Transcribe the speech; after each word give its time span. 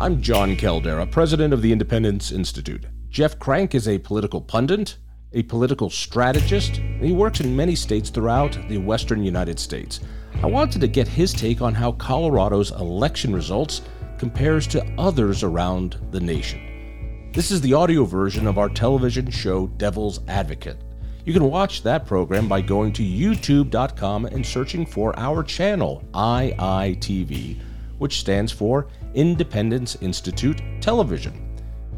I'm 0.00 0.20
Jon 0.20 0.56
Caldara, 0.56 1.08
president 1.08 1.54
of 1.54 1.62
the 1.62 1.70
Independence 1.70 2.32
Institute. 2.32 2.86
Jeff 3.10 3.38
Crank 3.38 3.76
is 3.76 3.86
a 3.86 3.96
political 3.98 4.40
pundit, 4.40 4.96
a 5.32 5.44
political 5.44 5.88
strategist, 5.88 6.78
and 6.78 7.04
he 7.04 7.12
works 7.12 7.38
in 7.38 7.54
many 7.54 7.76
states 7.76 8.10
throughout 8.10 8.58
the 8.68 8.78
western 8.78 9.22
United 9.22 9.56
States. 9.56 10.00
I 10.42 10.46
wanted 10.46 10.80
to 10.80 10.88
get 10.88 11.06
his 11.06 11.32
take 11.32 11.62
on 11.62 11.74
how 11.74 11.92
Colorado's 11.92 12.72
election 12.72 13.32
results 13.32 13.82
compares 14.18 14.66
to 14.68 14.84
others 14.98 15.44
around 15.44 15.96
the 16.10 16.18
nation. 16.18 17.30
This 17.32 17.52
is 17.52 17.60
the 17.60 17.74
audio 17.74 18.04
version 18.04 18.48
of 18.48 18.58
our 18.58 18.68
television 18.68 19.30
show 19.30 19.68
Devil's 19.68 20.18
Advocate. 20.26 20.82
You 21.24 21.32
can 21.32 21.44
watch 21.44 21.84
that 21.84 22.04
program 22.04 22.48
by 22.48 22.62
going 22.62 22.92
to 22.94 23.04
youtube.com 23.04 24.26
and 24.26 24.44
searching 24.44 24.86
for 24.86 25.16
our 25.16 25.44
channel, 25.44 26.02
IITV, 26.14 27.60
which 27.98 28.18
stands 28.18 28.50
for 28.50 28.88
Independence 29.14 29.96
Institute 30.00 30.60
Television. 30.80 31.40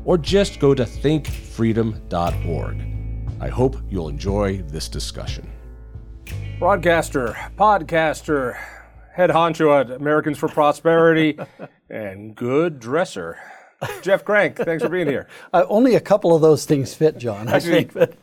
Or 0.05 0.17
just 0.19 0.61
go 0.61 0.75
to 0.75 0.85
thinkfreedom.org. 0.85 2.83
I 3.41 3.49
hope 3.49 3.77
you'll 3.91 4.09
enjoy 4.09 4.63
this 4.63 4.89
discussion. 4.89 5.51
Broadcaster, 6.59 7.37
podcaster, 7.59 8.57
head 9.13 9.31
honcho 9.31 9.79
at 9.81 9.91
Americans 9.91 10.39
for 10.39 10.49
Prosperity, 10.49 11.39
and 11.91 12.35
good 12.35 12.79
dresser. 12.81 13.39
Jeff 14.01 14.25
Crank, 14.25 14.57
thanks 14.57 14.83
for 14.83 14.89
being 14.89 15.07
here. 15.07 15.29
Uh, 15.53 15.65
only 15.69 15.97
a 15.97 16.01
couple 16.01 16.35
of 16.35 16.41
those 16.41 16.65
things 16.65 16.95
fit, 16.95 17.19
John. 17.19 17.49
I 17.49 17.57
Actually- 17.57 17.73
think 17.73 17.93
that 17.93 18.15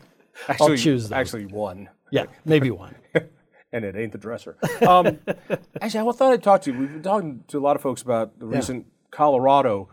Actually, 0.48 0.72
I'll 0.72 0.78
choose 0.78 1.04
those. 1.04 1.12
Actually, 1.12 1.46
one. 1.46 1.90
yeah, 2.10 2.26
maybe 2.44 2.72
one. 2.72 2.96
And 3.74 3.84
it 3.84 3.96
ain't 3.98 4.12
the 4.12 4.18
dresser. 4.18 4.56
Um, 4.88 5.20
actually, 5.82 6.08
I 6.08 6.12
thought 6.14 6.32
I'd 6.32 6.44
talk 6.44 6.62
to 6.62 6.72
you. 6.72 6.80
We've 6.80 6.94
been 6.94 7.02
talking 7.02 7.44
to 7.48 7.58
a 7.58 7.60
lot 7.60 7.76
of 7.76 7.82
folks 7.82 8.04
about 8.04 8.40
the 8.40 8.46
recent 8.46 8.86
Colorado 9.12 9.90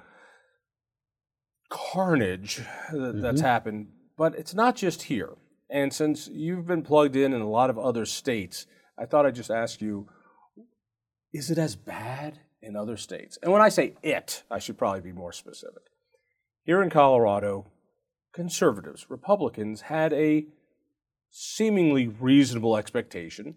carnage 1.71 2.61
that, 2.93 3.21
that's 3.23 3.41
happened, 3.41 3.89
but 4.17 4.35
it's 4.37 4.55
not 4.55 4.77
just 4.77 5.05
here. 5.05 5.31
And 5.71 5.93
since 5.93 6.29
you've 6.29 6.67
been 6.67 6.83
plugged 6.83 7.17
in 7.17 7.33
in 7.33 7.41
a 7.41 7.49
lot 7.49 7.71
of 7.71 7.79
other 7.79 8.05
states, 8.05 8.67
I 8.99 9.07
thought 9.07 9.25
I'd 9.25 9.35
just 9.35 9.51
ask 9.51 9.81
you: 9.81 10.09
Is 11.33 11.51
it 11.51 11.59
as 11.59 11.75
bad 11.75 12.41
in 12.61 12.77
other 12.77 12.99
states? 12.99 13.39
And 13.43 13.51
when 13.51 13.63
I 13.63 13.71
say 13.71 13.95
it, 14.03 14.43
I 14.51 14.59
should 14.59 14.77
probably 14.77 15.01
be 15.01 15.13
more 15.13 15.33
specific. 15.33 15.83
Here 16.65 16.83
in 16.83 16.91
Colorado, 16.91 17.71
conservatives, 18.35 19.07
Republicans 19.09 19.83
had 19.83 20.13
a 20.13 20.47
seemingly 21.31 22.09
reasonable 22.09 22.77
expectation 22.77 23.57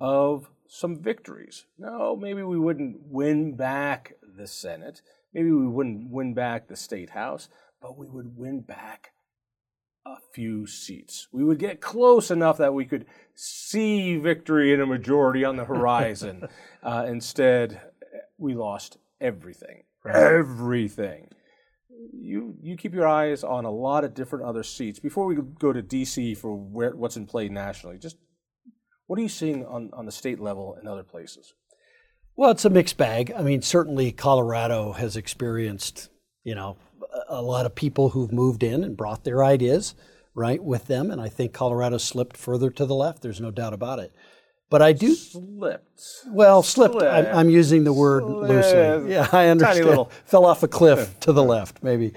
of 0.00 0.48
some 0.68 1.02
victories. 1.02 1.66
No, 1.78 2.16
maybe 2.16 2.42
we 2.42 2.58
wouldn't 2.58 2.98
win 3.06 3.56
back 3.56 4.14
the 4.36 4.46
Senate, 4.46 5.00
maybe 5.32 5.50
we 5.50 5.66
wouldn't 5.66 6.10
win 6.10 6.34
back 6.34 6.68
the 6.68 6.76
state 6.76 7.10
house, 7.10 7.48
but 7.80 7.96
we 7.96 8.06
would 8.06 8.36
win 8.36 8.60
back 8.60 9.12
a 10.06 10.16
few 10.32 10.66
seats. 10.66 11.28
We 11.32 11.44
would 11.44 11.58
get 11.58 11.80
close 11.80 12.30
enough 12.30 12.58
that 12.58 12.74
we 12.74 12.84
could 12.84 13.06
see 13.34 14.16
victory 14.16 14.72
in 14.72 14.80
a 14.80 14.86
majority 14.86 15.44
on 15.44 15.56
the 15.56 15.64
horizon. 15.64 16.48
uh, 16.82 17.06
instead, 17.08 17.80
we 18.36 18.54
lost 18.54 18.98
everything. 19.20 19.84
Everything 20.06 21.30
you 22.12 22.56
you 22.62 22.76
keep 22.76 22.94
your 22.94 23.06
eyes 23.06 23.44
on 23.44 23.64
a 23.64 23.70
lot 23.70 24.04
of 24.04 24.14
different 24.14 24.44
other 24.44 24.62
seats 24.62 24.98
before 24.98 25.26
we 25.26 25.36
go 25.36 25.72
to 25.72 25.82
DC 25.82 26.36
for 26.36 26.54
where 26.54 26.94
what's 26.94 27.16
in 27.16 27.26
play 27.26 27.48
nationally. 27.48 27.98
Just 27.98 28.16
what 29.06 29.18
are 29.18 29.22
you 29.22 29.28
seeing 29.28 29.66
on, 29.66 29.90
on 29.92 30.06
the 30.06 30.12
state 30.12 30.40
level 30.40 30.76
and 30.78 30.88
other 30.88 31.02
places? 31.02 31.54
Well, 32.36 32.50
it's 32.50 32.64
a 32.64 32.70
mixed 32.70 32.96
bag. 32.96 33.32
I 33.36 33.42
mean, 33.42 33.62
certainly 33.62 34.10
Colorado 34.10 34.92
has 34.92 35.16
experienced, 35.16 36.08
you 36.42 36.54
know, 36.54 36.76
a 37.28 37.34
a 37.34 37.42
lot 37.42 37.66
of 37.66 37.74
people 37.74 38.10
who've 38.10 38.32
moved 38.32 38.62
in 38.62 38.82
and 38.82 38.96
brought 38.96 39.24
their 39.24 39.44
ideas, 39.44 39.94
right, 40.34 40.62
with 40.62 40.86
them. 40.86 41.10
And 41.10 41.20
I 41.20 41.28
think 41.28 41.52
Colorado 41.52 41.98
slipped 41.98 42.36
further 42.36 42.70
to 42.70 42.86
the 42.86 42.94
left. 42.94 43.22
There's 43.22 43.40
no 43.40 43.50
doubt 43.50 43.72
about 43.72 43.98
it. 43.98 44.12
But 44.70 44.82
I 44.82 44.92
do, 44.92 45.14
Slipped. 45.14 46.00
well, 46.28 46.62
slipped. 46.62 46.94
I'm, 46.96 47.00
Slipped. 47.00 47.34
I'm 47.36 47.50
using 47.50 47.84
the 47.84 47.92
word 47.92 48.24
loosely. 48.24 49.12
Yeah, 49.12 49.28
I 49.32 49.48
understand. 49.48 49.84
little- 49.84 50.10
Fell 50.24 50.44
off 50.44 50.62
a 50.62 50.68
cliff 50.68 51.18
to 51.20 51.32
the 51.32 51.42
left, 51.44 51.82
maybe. 51.82 52.12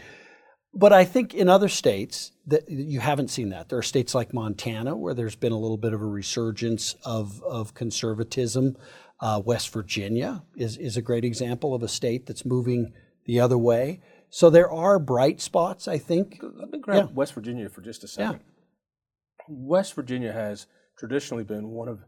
But 0.73 0.93
I 0.93 1.05
think 1.05 1.33
in 1.33 1.49
other 1.49 1.69
states 1.69 2.31
that 2.47 2.69
you 2.69 2.99
haven't 2.99 3.29
seen 3.29 3.49
that. 3.49 3.67
There 3.69 3.77
are 3.77 3.83
states 3.83 4.15
like 4.15 4.33
Montana 4.33 4.95
where 4.95 5.13
there's 5.13 5.35
been 5.35 5.51
a 5.51 5.57
little 5.57 5.77
bit 5.77 5.93
of 5.93 6.01
a 6.01 6.05
resurgence 6.05 6.95
of, 7.03 7.41
of 7.43 7.73
conservatism. 7.73 8.77
Uh, 9.19 9.41
West 9.43 9.73
Virginia 9.73 10.43
is, 10.55 10.77
is 10.77 10.95
a 10.95 11.01
great 11.01 11.25
example 11.25 11.73
of 11.75 11.83
a 11.83 11.87
state 11.87 12.25
that's 12.25 12.45
moving 12.45 12.93
the 13.25 13.39
other 13.39 13.57
way. 13.57 14.01
So 14.29 14.49
there 14.49 14.71
are 14.71 14.97
bright 14.99 15.41
spots, 15.41 15.87
I 15.87 15.97
think. 15.97 16.39
Let 16.41 16.69
me 16.69 16.79
grab 16.79 17.15
West 17.15 17.33
Virginia 17.33 17.69
for 17.69 17.81
just 17.81 18.03
a 18.03 18.07
second. 18.07 18.33
Yeah. 18.33 19.45
West 19.49 19.93
Virginia 19.93 20.31
has 20.31 20.67
traditionally 20.97 21.43
been 21.43 21.69
one 21.69 21.87
of 21.87 21.99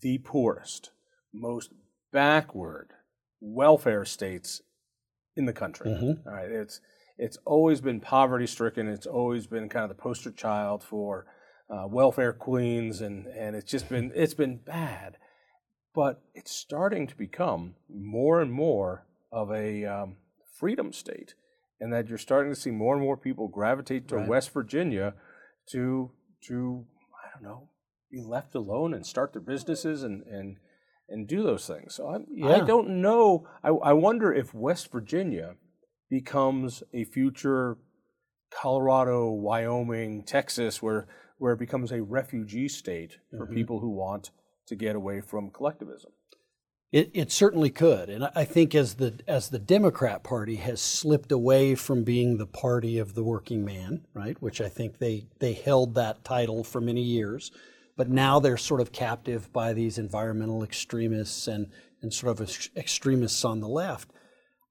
the 0.00 0.18
poorest, 0.18 0.90
most 1.32 1.70
backward 2.12 2.90
welfare 3.40 4.04
states 4.04 4.62
in 5.36 5.46
the 5.46 5.52
country. 5.52 5.90
All 6.26 6.32
right, 6.32 6.50
it's 6.50 6.80
it's 7.18 7.38
always 7.44 7.80
been 7.80 8.00
poverty 8.00 8.46
stricken. 8.46 8.88
It's 8.88 9.06
always 9.06 9.46
been 9.46 9.68
kind 9.68 9.84
of 9.84 9.96
the 9.96 10.02
poster 10.02 10.30
child 10.30 10.82
for 10.82 11.26
uh, 11.68 11.86
welfare 11.86 12.32
queens, 12.32 13.00
and 13.00 13.26
and 13.26 13.54
it's 13.54 13.70
just 13.70 13.88
been 13.88 14.12
it's 14.14 14.34
been 14.34 14.56
bad. 14.56 15.16
But 15.94 16.22
it's 16.34 16.52
starting 16.52 17.06
to 17.08 17.16
become 17.16 17.74
more 17.92 18.40
and 18.40 18.52
more 18.52 19.06
of 19.32 19.50
a 19.50 19.84
um, 19.84 20.16
freedom 20.58 20.92
state, 20.92 21.34
and 21.80 21.92
that 21.92 22.08
you're 22.08 22.18
starting 22.18 22.52
to 22.52 22.60
see 22.60 22.70
more 22.70 22.94
and 22.94 23.02
more 23.02 23.16
people 23.16 23.48
gravitate 23.48 24.08
to 24.08 24.16
West 24.28 24.52
Virginia 24.52 25.14
to 25.70 26.10
to 26.42 26.86
I 27.24 27.28
don't 27.34 27.42
know 27.42 27.68
be 28.10 28.22
left 28.22 28.54
alone 28.54 28.94
and 28.94 29.06
start 29.06 29.32
their 29.32 29.42
businesses 29.42 30.02
and 30.02 30.22
and 30.26 30.56
and 31.08 31.26
do 31.26 31.42
those 31.42 31.66
things. 31.66 31.94
So 31.96 32.08
I'm, 32.08 32.26
I 32.44 32.60
don't 32.60 33.02
know. 33.02 33.48
I, 33.64 33.68
I 33.70 33.92
wonder 33.92 34.32
if 34.32 34.54
West 34.54 34.92
Virginia 34.92 35.56
becomes 36.08 36.84
a 36.94 37.04
future 37.04 37.78
Colorado, 38.50 39.30
Wyoming, 39.30 40.24
Texas, 40.24 40.82
where 40.82 41.08
where 41.38 41.54
it 41.54 41.58
becomes 41.58 41.90
a 41.90 42.02
refugee 42.02 42.68
state 42.68 43.18
for 43.30 43.46
mm-hmm. 43.46 43.54
people 43.54 43.80
who 43.80 43.90
want 43.90 44.30
to 44.66 44.76
get 44.76 44.94
away 44.94 45.20
from 45.20 45.50
collectivism. 45.50 46.12
It, 46.92 47.10
it 47.14 47.32
certainly 47.32 47.70
could, 47.70 48.10
and 48.10 48.24
I- 48.24 48.32
I 48.34 48.44
think 48.44 48.74
as 48.74 48.94
the 48.94 49.20
as 49.28 49.48
the 49.48 49.58
Democrat 49.58 50.22
Party 50.24 50.56
has 50.56 50.80
slipped 50.80 51.32
away 51.32 51.76
from 51.76 52.02
being 52.02 52.36
the 52.36 52.46
party 52.46 52.98
of 52.98 53.14
the 53.14 53.22
working 53.22 53.64
man, 53.64 54.06
right, 54.12 54.40
which 54.42 54.60
I 54.60 54.68
think 54.68 54.98
they 54.98 55.26
they 55.38 55.52
held 55.52 55.94
that 55.94 56.24
title 56.24 56.64
for 56.64 56.80
many 56.80 57.02
years, 57.02 57.52
but 58.00 58.08
now 58.08 58.40
they're 58.40 58.56
sort 58.56 58.80
of 58.80 58.92
captive 58.92 59.52
by 59.52 59.74
these 59.74 59.98
environmental 59.98 60.64
extremists 60.64 61.46
and 61.46 61.66
and 62.00 62.14
sort 62.14 62.30
of 62.30 62.48
ex- 62.48 62.70
extremists 62.74 63.44
on 63.44 63.60
the 63.60 63.68
left. 63.68 64.10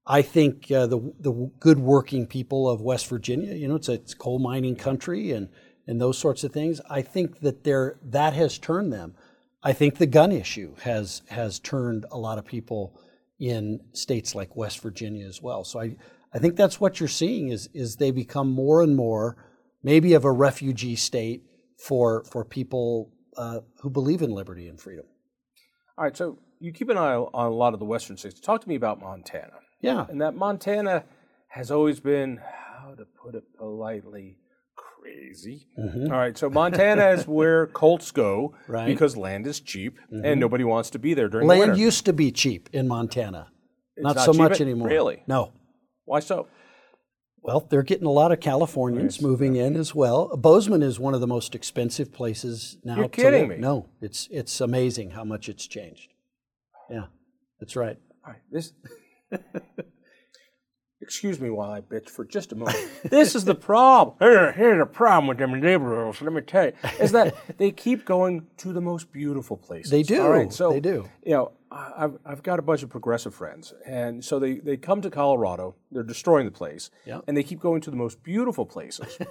I 0.04 0.20
think 0.20 0.68
uh, 0.72 0.88
the 0.88 0.98
the 1.20 1.30
good 1.60 1.78
working 1.78 2.26
people 2.26 2.68
of 2.68 2.80
West 2.80 3.06
Virginia, 3.06 3.54
you 3.54 3.68
know, 3.68 3.76
it's 3.76 3.88
a 3.88 3.92
it's 3.92 4.14
coal 4.14 4.40
mining 4.40 4.74
country 4.74 5.30
and 5.30 5.48
and 5.86 6.00
those 6.00 6.18
sorts 6.18 6.42
of 6.42 6.50
things. 6.50 6.80
I 6.90 7.02
think 7.02 7.38
that 7.38 7.62
they're 7.62 8.00
that 8.02 8.32
has 8.32 8.58
turned 8.58 8.92
them. 8.92 9.14
I 9.62 9.74
think 9.74 9.98
the 9.98 10.06
gun 10.06 10.32
issue 10.32 10.74
has 10.80 11.22
has 11.28 11.60
turned 11.60 12.06
a 12.10 12.18
lot 12.18 12.36
of 12.36 12.44
people 12.44 13.00
in 13.38 13.78
states 13.92 14.34
like 14.34 14.56
West 14.56 14.80
Virginia 14.80 15.24
as 15.24 15.40
well. 15.40 15.62
So 15.62 15.78
I 15.78 15.94
I 16.34 16.40
think 16.40 16.56
that's 16.56 16.80
what 16.80 16.98
you're 16.98 17.08
seeing 17.08 17.50
is 17.50 17.70
is 17.74 17.94
they 17.94 18.10
become 18.10 18.50
more 18.50 18.82
and 18.82 18.96
more 18.96 19.36
maybe 19.84 20.14
of 20.14 20.24
a 20.24 20.32
refugee 20.32 20.96
state 20.96 21.44
for 21.78 22.24
for 22.24 22.44
people 22.44 23.12
uh, 23.36 23.60
who 23.80 23.90
believe 23.90 24.22
in 24.22 24.30
liberty 24.30 24.68
and 24.68 24.80
freedom. 24.80 25.04
All 25.98 26.04
right, 26.04 26.16
so 26.16 26.38
you 26.58 26.72
keep 26.72 26.88
an 26.88 26.96
eye 26.98 27.14
on 27.14 27.46
a 27.46 27.50
lot 27.54 27.74
of 27.74 27.78
the 27.80 27.84
western 27.86 28.16
states. 28.16 28.40
Talk 28.40 28.62
to 28.62 28.68
me 28.68 28.74
about 28.74 29.00
Montana. 29.00 29.52
Yeah. 29.80 30.06
And 30.08 30.20
that 30.20 30.34
Montana 30.34 31.04
has 31.48 31.70
always 31.70 32.00
been, 32.00 32.40
how 32.82 32.94
to 32.94 33.04
put 33.22 33.34
it 33.34 33.44
politely, 33.58 34.38
crazy. 34.76 35.66
All 35.78 36.10
right, 36.10 36.36
so 36.36 36.48
Montana 36.50 37.08
is 37.10 37.26
where 37.26 37.66
Colts 37.68 38.10
go 38.10 38.54
Right. 38.68 38.86
because 38.86 39.16
land 39.16 39.46
is 39.46 39.60
cheap 39.60 39.98
and 40.10 40.38
nobody 40.40 40.64
wants 40.64 40.90
to 40.90 40.98
be 40.98 41.14
there 41.14 41.28
during 41.28 41.46
the 41.46 41.54
Land 41.54 41.76
used 41.78 42.04
to 42.06 42.12
be 42.12 42.30
cheap 42.30 42.68
in 42.72 42.86
Montana. 42.88 43.48
not, 43.96 44.16
not 44.16 44.24
so 44.24 44.32
much 44.32 44.60
anymore. 44.60 44.88
really? 44.88 45.22
No. 45.26 45.52
Why 46.04 46.20
so? 46.20 46.48
Well, 47.42 47.60
they're 47.70 47.82
getting 47.82 48.06
a 48.06 48.10
lot 48.10 48.32
of 48.32 48.40
Californians 48.40 49.22
moving 49.22 49.56
in 49.56 49.76
as 49.76 49.94
well. 49.94 50.36
Bozeman 50.36 50.82
is 50.82 51.00
one 51.00 51.14
of 51.14 51.20
the 51.20 51.26
most 51.26 51.54
expensive 51.54 52.12
places 52.12 52.76
now. 52.84 52.96
You're 52.96 53.04
to 53.04 53.10
kidding 53.10 53.48
live. 53.48 53.48
me. 53.48 53.56
No, 53.56 53.86
it's 54.00 54.28
it's 54.30 54.60
amazing 54.60 55.10
how 55.10 55.24
much 55.24 55.48
it's 55.48 55.66
changed. 55.66 56.12
Yeah, 56.90 57.06
that's 57.58 57.76
right. 57.76 57.96
All 58.26 58.32
right, 58.32 58.42
this. 58.50 58.72
Excuse 61.02 61.40
me 61.40 61.48
while 61.50 61.70
I 61.70 61.80
bitch 61.80 62.10
for 62.10 62.24
just 62.24 62.52
a 62.52 62.56
moment. 62.56 62.78
this 63.04 63.34
is 63.34 63.44
the 63.46 63.54
problem. 63.54 64.16
Here, 64.20 64.52
here's 64.52 64.78
the 64.78 64.86
problem 64.86 65.28
with 65.28 65.38
them 65.38 65.58
liberals. 65.60 66.20
Let 66.20 66.32
me 66.32 66.42
tell 66.42 66.66
you, 66.66 66.72
is 67.00 67.12
that 67.12 67.34
they 67.58 67.70
keep 67.70 68.04
going 68.04 68.46
to 68.58 68.72
the 68.72 68.82
most 68.82 69.10
beautiful 69.10 69.56
places. 69.56 69.90
They 69.90 70.02
do. 70.02 70.20
All 70.22 70.28
right, 70.30 70.52
so 70.52 70.70
They 70.72 70.80
do. 70.80 71.08
You 71.24 71.32
know, 71.32 71.52
I- 71.70 71.92
I've 71.96 72.18
I've 72.26 72.42
got 72.42 72.58
a 72.58 72.62
bunch 72.62 72.82
of 72.82 72.90
progressive 72.90 73.34
friends, 73.34 73.72
and 73.86 74.22
so 74.24 74.38
they 74.38 74.54
they 74.58 74.76
come 74.76 75.00
to 75.00 75.10
Colorado. 75.10 75.74
They're 75.90 76.02
destroying 76.02 76.44
the 76.44 76.50
place, 76.52 76.90
Yeah. 77.06 77.20
and 77.26 77.34
they 77.36 77.42
keep 77.44 77.60
going 77.60 77.80
to 77.82 77.90
the 77.90 77.96
most 77.96 78.22
beautiful 78.22 78.66
places. 78.66 79.18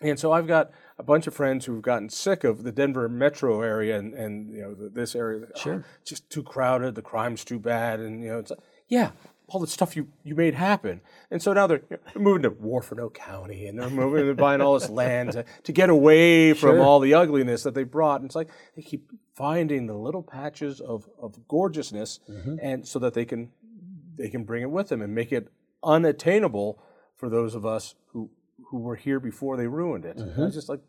And 0.00 0.16
so 0.16 0.30
I've 0.30 0.46
got 0.46 0.70
a 0.96 1.02
bunch 1.02 1.26
of 1.26 1.34
friends 1.34 1.64
who've 1.64 1.82
gotten 1.82 2.08
sick 2.08 2.44
of 2.44 2.62
the 2.62 2.70
Denver 2.70 3.08
metro 3.08 3.62
area 3.62 3.98
and, 3.98 4.14
and 4.14 4.48
you 4.54 4.62
know 4.62 4.72
the, 4.72 4.88
this 4.88 5.16
area. 5.16 5.46
Sure, 5.56 5.84
it's 6.00 6.10
just 6.10 6.30
too 6.30 6.44
crowded. 6.44 6.94
The 6.94 7.02
crime's 7.02 7.44
too 7.44 7.58
bad, 7.58 7.98
and 7.98 8.22
you 8.22 8.28
know 8.28 8.38
it's 8.38 8.50
like, 8.52 8.60
yeah, 8.86 9.10
all 9.48 9.60
the 9.60 9.66
stuff 9.66 9.96
you, 9.96 10.08
you 10.24 10.34
made 10.34 10.54
happen. 10.54 11.00
And 11.30 11.42
so 11.42 11.52
now 11.52 11.66
they're, 11.66 11.82
you 11.90 11.96
know, 11.96 12.02
they're 12.12 12.22
moving 12.22 12.42
to 12.42 12.50
Warford 12.50 13.00
County, 13.14 13.66
and 13.66 13.78
they're 13.78 13.90
moving, 13.90 14.26
they're 14.26 14.34
buying 14.34 14.60
all 14.60 14.78
this 14.78 14.90
land 14.90 15.32
to, 15.32 15.44
to 15.64 15.72
get 15.72 15.90
away 15.90 16.52
from 16.52 16.76
Sure. 16.76 16.82
all 16.82 17.00
the 17.00 17.14
ugliness 17.14 17.62
that 17.62 17.74
they 17.74 17.84
brought. 17.84 18.20
And 18.20 18.28
it's 18.28 18.36
like 18.36 18.50
they 18.76 18.82
keep 18.82 19.10
finding 19.34 19.86
the 19.86 19.94
little 19.94 20.22
patches 20.22 20.80
of, 20.80 21.08
of 21.20 21.48
gorgeousness, 21.48 22.20
mm-hmm. 22.28 22.56
and 22.62 22.86
so 22.86 22.98
that 22.98 23.14
they 23.14 23.24
can 23.24 23.50
they 24.16 24.28
can 24.28 24.44
bring 24.44 24.62
it 24.62 24.70
with 24.70 24.88
them 24.88 25.00
and 25.00 25.14
make 25.14 25.32
it 25.32 25.48
unattainable 25.82 26.82
for 27.16 27.28
those 27.28 27.54
of 27.54 27.64
us 27.64 27.94
who 28.12 28.30
who 28.70 28.78
were 28.78 28.96
here 28.96 29.20
before 29.20 29.56
they 29.56 29.66
ruined 29.66 30.04
it. 30.04 30.16
And 30.18 30.32
mm-hmm. 30.32 30.44
I 30.44 30.50
just 30.50 30.68
like 30.68 30.80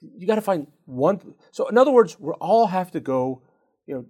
you 0.00 0.26
got 0.26 0.36
to 0.36 0.40
find 0.40 0.66
one. 0.86 1.34
So 1.50 1.68
in 1.68 1.78
other 1.78 1.90
words, 1.90 2.18
we 2.18 2.32
all 2.40 2.66
have 2.66 2.90
to 2.92 3.00
go, 3.00 3.42
you 3.86 3.94
know, 3.94 4.06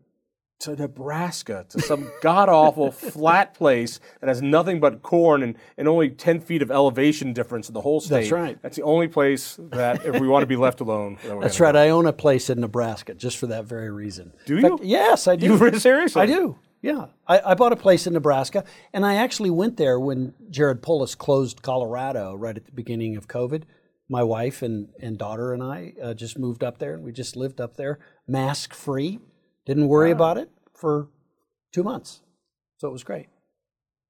to 0.60 0.74
Nebraska 0.74 1.66
to 1.68 1.80
some 1.80 2.10
god 2.22 2.48
awful 2.48 2.90
flat 2.90 3.54
place 3.54 4.00
that 4.20 4.28
has 4.28 4.42
nothing 4.42 4.80
but 4.80 5.02
corn 5.02 5.42
and, 5.42 5.56
and 5.76 5.86
only 5.88 6.10
ten 6.10 6.40
feet 6.40 6.62
of 6.62 6.70
elevation 6.70 7.32
difference 7.32 7.68
in 7.68 7.74
the 7.74 7.80
whole 7.80 8.00
state. 8.00 8.22
That's 8.22 8.32
right. 8.32 8.62
That's 8.62 8.76
the 8.76 8.82
only 8.82 9.08
place 9.08 9.56
that 9.58 10.04
if 10.04 10.20
we 10.20 10.28
want 10.28 10.42
to 10.42 10.46
be 10.46 10.56
left 10.68 10.80
alone. 10.80 11.18
that 11.24 11.40
That's 11.40 11.60
right. 11.60 11.74
I 11.74 11.90
own 11.90 12.06
a 12.06 12.12
place 12.12 12.50
in 12.50 12.60
Nebraska 12.60 13.14
just 13.14 13.36
for 13.36 13.46
that 13.48 13.64
very 13.64 13.90
reason. 13.90 14.32
Do 14.46 14.60
fact, 14.60 14.82
you? 14.82 14.88
yes, 14.88 15.28
I 15.28 15.36
do. 15.36 15.48
You 15.58 15.78
seriously? 15.78 16.22
I 16.22 16.26
do. 16.26 16.58
Yeah. 16.80 17.06
I, 17.26 17.40
I 17.40 17.54
bought 17.54 17.72
a 17.72 17.76
place 17.76 18.06
in 18.06 18.12
Nebraska, 18.12 18.64
and 18.92 19.04
I 19.04 19.16
actually 19.16 19.50
went 19.50 19.76
there 19.76 19.98
when 19.98 20.34
Jared 20.50 20.82
Polis 20.82 21.14
closed 21.14 21.62
Colorado 21.62 22.34
right 22.34 22.56
at 22.56 22.66
the 22.66 22.72
beginning 22.72 23.16
of 23.16 23.26
COVID. 23.26 23.64
My 24.08 24.22
wife 24.22 24.62
and, 24.62 24.88
and 25.00 25.18
daughter 25.18 25.52
and 25.52 25.62
I 25.62 25.94
uh, 26.02 26.14
just 26.14 26.38
moved 26.38 26.62
up 26.64 26.78
there, 26.78 26.94
and 26.94 27.02
we 27.04 27.12
just 27.12 27.36
lived 27.36 27.60
up 27.60 27.76
there 27.76 27.98
mask 28.26 28.72
free. 28.74 29.18
Didn't 29.68 29.88
worry 29.88 30.10
about 30.10 30.38
it 30.38 30.50
for 30.74 31.08
two 31.74 31.82
months. 31.82 32.22
So 32.78 32.88
it 32.88 32.90
was 32.90 33.04
great. 33.04 33.26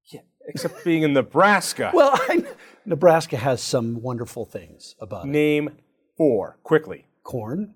Yeah, 0.05 0.21
except 0.47 0.85
being 0.85 1.03
in 1.03 1.13
Nebraska. 1.13 1.91
Well, 1.93 2.11
I, 2.13 2.45
Nebraska 2.85 3.35
has 3.35 3.61
some 3.61 4.01
wonderful 4.01 4.45
things 4.45 4.95
about 5.01 5.25
it. 5.25 5.27
Name 5.27 5.71
four 6.17 6.57
quickly. 6.63 7.07
Corn. 7.23 7.73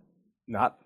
Not. 0.47 0.77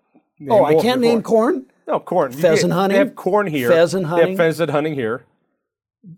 Oh, 0.50 0.64
I 0.64 0.74
can't 0.82 1.00
name 1.00 1.22
corn. 1.22 1.66
No, 1.86 2.00
corn. 2.00 2.32
Pheasant 2.32 2.72
hunting? 2.72 2.94
They 2.98 3.04
have 3.04 3.14
corn 3.14 3.46
here. 3.46 3.70
Pheasant 3.70 4.06
hunting. 4.06 4.26
They 4.26 4.30
have 4.32 4.38
pheasant 4.38 4.70
hunting 4.70 4.94
here. 4.94 5.24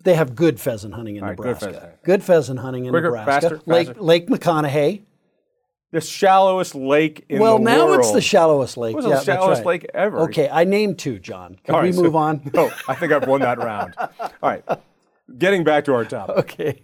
They 0.05 0.15
have 0.15 0.35
good 0.35 0.59
pheasant 0.59 0.95
hunting 0.95 1.17
in 1.17 1.25
right, 1.25 1.37
good 1.37 1.47
Nebraska. 1.47 1.73
pheasant. 1.73 2.03
Good 2.05 2.25
pheasant 2.25 2.61
hunting 2.61 2.87
in 2.87 2.91
Quicker, 2.93 3.09
Nebraska. 3.11 3.51
faster, 3.51 3.63
Lake. 3.67 4.01
Lake 4.01 4.29
McConaughy. 4.29 5.03
The 5.93 6.01
shallowest 6.01 6.75
lake 6.77 7.25
in 7.29 7.41
well, 7.41 7.59
the 7.59 7.65
world. 7.65 7.77
Well, 7.79 7.89
now 7.89 7.99
it's 7.99 8.13
the 8.13 8.21
shallowest 8.21 8.77
lake. 8.77 8.93
It 8.93 8.97
was 8.97 9.07
yeah, 9.07 9.17
the 9.17 9.25
shallowest 9.25 9.61
right. 9.61 9.67
lake 9.83 9.87
ever. 9.93 10.21
Okay, 10.21 10.49
I 10.49 10.63
named 10.65 10.99
two, 11.01 11.19
John. 11.19 11.57
Can 11.65 11.75
All 11.75 11.81
we 11.81 11.89
right, 11.89 11.95
so- 11.95 12.03
move 12.03 12.15
on? 12.17 12.49
No, 12.55 12.71
I 12.87 12.95
think 12.95 13.13
I've 13.13 13.27
won 13.27 13.41
that 13.41 13.59
round. 13.59 13.95
All 13.99 14.09
right. 14.43 14.65
Getting 15.37 15.65
back 15.65 15.85
to 15.87 15.95
our 15.95 16.05
topic. 16.05 16.37
Okay. 16.39 16.83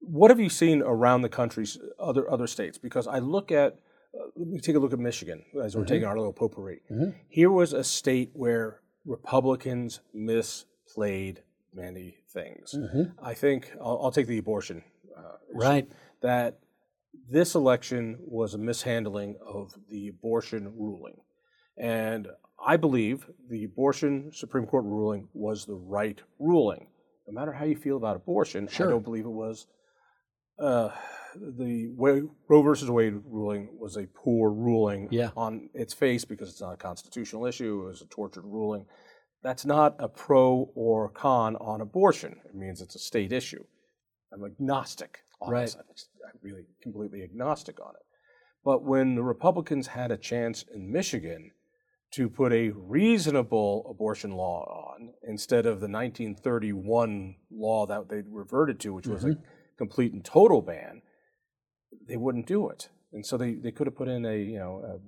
What 0.00 0.30
have 0.30 0.38
you 0.40 0.48
seen 0.48 0.82
around 0.82 1.22
the 1.22 1.28
country's 1.28 1.78
other 1.98 2.30
other 2.30 2.46
states? 2.46 2.78
Because 2.78 3.06
I 3.06 3.18
look 3.18 3.50
at, 3.50 3.78
uh, 4.14 4.26
let 4.36 4.48
me 4.48 4.60
take 4.60 4.76
a 4.76 4.78
look 4.78 4.92
at 4.92 4.98
Michigan 4.98 5.44
as 5.62 5.72
Mm-hmm. 5.72 5.80
we're 5.80 5.86
taking 5.86 6.06
our 6.06 6.16
little 6.16 6.32
potpourri. 6.32 6.80
Here 7.28 7.50
was 7.50 7.72
a 7.72 7.82
state 7.84 8.30
where 8.32 8.80
Republicans 9.04 10.00
misplayed 10.14 11.38
many 11.74 12.18
things. 12.28 12.74
Mm-hmm. 12.76 13.24
I 13.24 13.34
think 13.34 13.72
I'll, 13.80 14.00
I'll 14.04 14.10
take 14.12 14.26
the 14.26 14.38
abortion 14.38 14.84
uh, 15.16 15.22
Right. 15.52 15.88
that 16.22 16.58
this 17.28 17.54
election 17.54 18.18
was 18.20 18.54
a 18.54 18.58
mishandling 18.58 19.36
of 19.46 19.72
the 19.90 20.08
abortion 20.08 20.72
ruling. 20.76 21.16
And 21.78 22.28
I 22.64 22.76
believe 22.76 23.26
the 23.50 23.64
abortion 23.64 24.30
Supreme 24.32 24.66
Court 24.66 24.84
ruling 24.84 25.28
was 25.34 25.66
the 25.66 25.74
right 25.74 26.20
ruling. 26.38 26.88
No 27.26 27.32
matter 27.34 27.52
how 27.52 27.64
you 27.64 27.76
feel 27.76 27.96
about 27.96 28.16
abortion, 28.16 28.68
I 28.74 28.78
don't 28.84 29.02
believe 29.04 29.24
it 29.24 29.30
was. 29.30 29.66
Uh, 30.58 30.88
the 31.34 31.88
Roe 31.98 32.62
versus 32.62 32.90
Wade 32.90 33.14
ruling 33.26 33.68
was 33.78 33.96
a 33.96 34.06
poor 34.06 34.50
ruling 34.50 35.08
Yeah. 35.10 35.30
on 35.36 35.68
its 35.74 35.92
face 35.92 36.24
because 36.24 36.48
it's 36.48 36.62
not 36.62 36.72
a 36.74 36.76
constitutional 36.78 37.44
issue. 37.44 37.82
It 37.82 37.88
was 37.88 38.00
a 38.02 38.06
tortured 38.06 38.46
ruling. 38.46 38.86
That's 39.42 39.66
not 39.66 39.96
a 39.98 40.08
pro 40.08 40.70
or 40.74 41.10
con 41.10 41.56
on 41.56 41.82
abortion. 41.82 42.40
It 42.46 42.54
means 42.54 42.80
it's 42.80 42.94
a 42.94 42.98
state 43.00 43.32
issue. 43.32 43.64
I'm 44.32 44.44
agnostic 44.44 45.20
on 45.40 45.52
Right. 45.52 45.62
this. 45.66 45.76
I'm 45.76 45.84
I'm 46.26 46.38
really 46.42 46.66
completely 46.82 47.22
agnostic 47.22 47.80
on 47.80 47.94
it. 47.94 48.02
But 48.64 48.82
when 48.82 49.14
the 49.14 49.22
Republicans 49.22 49.86
had 49.88 50.10
a 50.10 50.16
chance 50.16 50.64
in 50.74 50.90
Michigan 50.90 51.52
to 52.12 52.28
put 52.28 52.52
a 52.52 52.70
reasonable 52.70 53.86
abortion 53.88 54.32
law 54.32 54.92
on 54.94 55.12
instead 55.22 55.66
of 55.66 55.80
the 55.80 55.88
1931 55.88 57.36
law 57.50 57.86
that 57.86 58.08
they 58.08 58.22
reverted 58.28 58.80
to, 58.80 58.92
which 58.94 59.06
was 59.06 59.22
Mm-hmm. 59.24 59.40
a 59.42 59.76
complete 59.78 60.12
and 60.12 60.24
total 60.24 60.62
ban, 60.62 61.02
they 62.08 62.16
wouldn't 62.16 62.46
do 62.46 62.68
it. 62.68 62.88
And 63.12 63.24
so 63.24 63.36
they, 63.36 63.54
they 63.54 63.70
could 63.72 63.86
have 63.86 63.96
put 63.96 64.08
in 64.08 64.24
a 64.24 64.36
you 64.38 64.58
know 64.58 64.82
a 64.84 64.98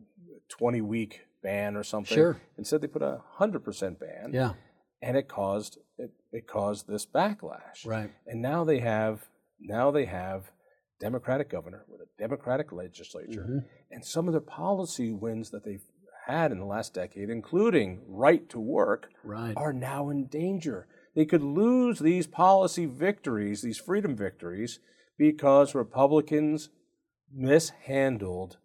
20 0.48 0.80
week 0.80 1.26
ban 1.42 1.76
or 1.76 1.82
something. 1.82 2.14
Sure. 2.14 2.40
Instead, 2.56 2.80
they 2.80 2.86
put 2.88 3.02
a 3.02 3.20
100% 3.38 3.98
ban 3.98 4.30
Yeah. 4.32 4.54
and 5.02 5.16
it 5.16 5.28
caused 5.28 5.78
it, 5.98 6.10
it 6.32 6.46
caused 6.46 6.86
this 6.88 7.06
backlash. 7.06 7.84
Right. 7.86 8.10
And 8.26 8.40
now 8.42 8.64
they 8.64 8.78
have 8.80 9.28
now 9.60 9.90
they 9.90 10.05
have 10.06 10.50
Democratic 11.00 11.49
governor 11.50 11.84
with 11.88 12.00
a 12.00 12.08
Democratic 12.19 12.72
legislature, 12.72 13.43
Mm-hmm. 13.49 13.58
and 13.93 14.05
some 14.05 14.26
of 14.28 14.34
the 14.34 14.40
policy 14.40 15.12
wins 15.12 15.50
that 15.50 15.64
they've 15.64 15.84
had 16.26 16.52
in 16.52 16.58
the 16.58 16.64
last 16.66 16.93
decade, 16.93 17.31
including 17.31 18.02
right 18.06 18.49
to 18.50 18.58
work, 18.60 19.10
Right. 19.25 19.55
are 19.56 19.72
now 19.72 20.10
in 20.10 20.26
danger. 20.26 20.87
They 21.14 21.25
could 21.25 21.43
lose 21.43 21.99
these 22.00 22.26
policy 22.26 22.87
victories, 22.87 23.62
these 23.62 23.78
freedom 23.78 24.14
victories, 24.16 24.78
because 25.16 25.75
Republicans 25.75 26.69
mishandled 27.32 28.58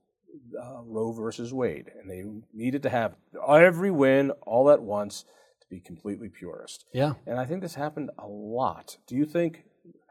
uh, 0.61 0.81
Roe 0.85 1.11
versus 1.13 1.53
Wade, 1.53 1.89
and 1.99 2.09
they 2.09 2.23
needed 2.53 2.83
to 2.83 2.89
have 2.89 3.15
every 3.47 3.91
win 3.91 4.31
all 4.41 4.69
at 4.69 4.81
once 4.81 5.23
to 5.61 5.67
be 5.69 5.79
completely 5.79 6.29
purist. 6.29 6.85
Yeah. 6.93 7.13
And 7.25 7.39
I 7.39 7.45
think 7.45 7.61
this 7.61 7.75
happened 7.75 8.09
a 8.19 8.27
lot. 8.27 8.97
Do 9.07 9.15
you 9.15 9.25
think 9.25 9.63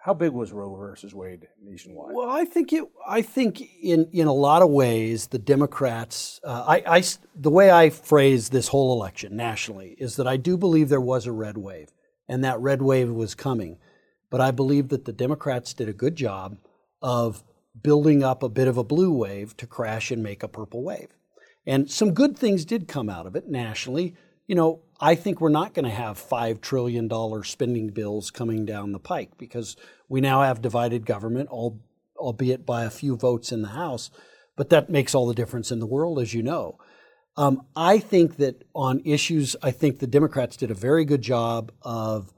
how 0.02 0.12
big 0.12 0.32
was 0.32 0.50
Roe 0.50 0.74
versus 0.74 1.14
Wade 1.14 1.46
nationwide? 1.62 2.12
Well, 2.12 2.28
I 2.28 2.44
think 2.44 2.72
it. 2.72 2.82
I 3.06 3.22
think 3.22 3.62
in 3.80 4.08
in 4.12 4.26
a 4.26 4.32
lot 4.32 4.60
of 4.62 4.68
ways, 4.70 5.28
the 5.28 5.38
Democrats. 5.38 6.40
Uh, 6.42 6.64
I, 6.66 6.96
I 6.98 7.04
the 7.36 7.50
way 7.50 7.70
I 7.70 7.90
phrase 7.90 8.48
this 8.48 8.66
whole 8.66 8.92
election 9.00 9.36
nationally 9.36 9.94
is 9.98 10.16
that 10.16 10.26
I 10.26 10.36
do 10.36 10.56
believe 10.56 10.88
there 10.88 11.00
was 11.00 11.26
a 11.26 11.32
red 11.32 11.56
wave, 11.56 11.90
and 12.28 12.42
that 12.42 12.58
red 12.58 12.82
wave 12.82 13.10
was 13.10 13.36
coming. 13.36 13.78
But 14.28 14.40
I 14.40 14.50
believe 14.50 14.88
that 14.88 15.04
the 15.04 15.12
Democrats 15.12 15.72
did 15.72 15.88
a 15.88 15.92
good 15.92 16.16
job 16.16 16.56
of 17.00 17.44
building 17.80 18.24
up 18.24 18.42
a 18.42 18.48
bit 18.48 18.66
of 18.66 18.76
a 18.76 18.84
blue 18.84 19.12
wave 19.12 19.56
to 19.58 19.68
crash 19.68 20.10
and 20.10 20.20
make 20.20 20.42
a 20.42 20.48
purple 20.48 20.82
wave. 20.82 21.10
And 21.64 21.88
some 21.88 22.12
good 22.12 22.36
things 22.36 22.64
did 22.64 22.88
come 22.88 23.08
out 23.08 23.26
of 23.26 23.36
it 23.36 23.48
nationally. 23.48 24.16
You 24.46 24.54
know, 24.54 24.82
I 25.00 25.14
think 25.14 25.40
we're 25.40 25.48
not 25.48 25.74
going 25.74 25.84
to 25.84 25.90
have 25.90 26.18
$5 26.18 26.60
trillion 26.60 27.10
spending 27.44 27.88
bills 27.88 28.30
coming 28.30 28.64
down 28.64 28.92
the 28.92 28.98
pike 28.98 29.38
because 29.38 29.76
we 30.08 30.20
now 30.20 30.42
have 30.42 30.62
divided 30.62 31.06
government, 31.06 31.48
albeit 31.48 32.66
by 32.66 32.84
a 32.84 32.90
few 32.90 33.16
votes 33.16 33.52
in 33.52 33.62
the 33.62 33.68
House. 33.68 34.10
But 34.56 34.70
that 34.70 34.90
makes 34.90 35.14
all 35.14 35.26
the 35.26 35.34
difference 35.34 35.72
in 35.72 35.78
the 35.78 35.86
world, 35.86 36.18
as 36.18 36.34
you 36.34 36.42
know. 36.42 36.78
Um, 37.36 37.62
I 37.74 37.98
think 37.98 38.36
that 38.36 38.62
on 38.74 39.00
issues, 39.04 39.56
I 39.62 39.70
think 39.70 39.98
the 39.98 40.06
Democrats 40.06 40.56
did 40.56 40.70
a 40.70 40.74
very 40.74 41.04
good 41.04 41.22
job 41.22 41.72
of 41.80 42.32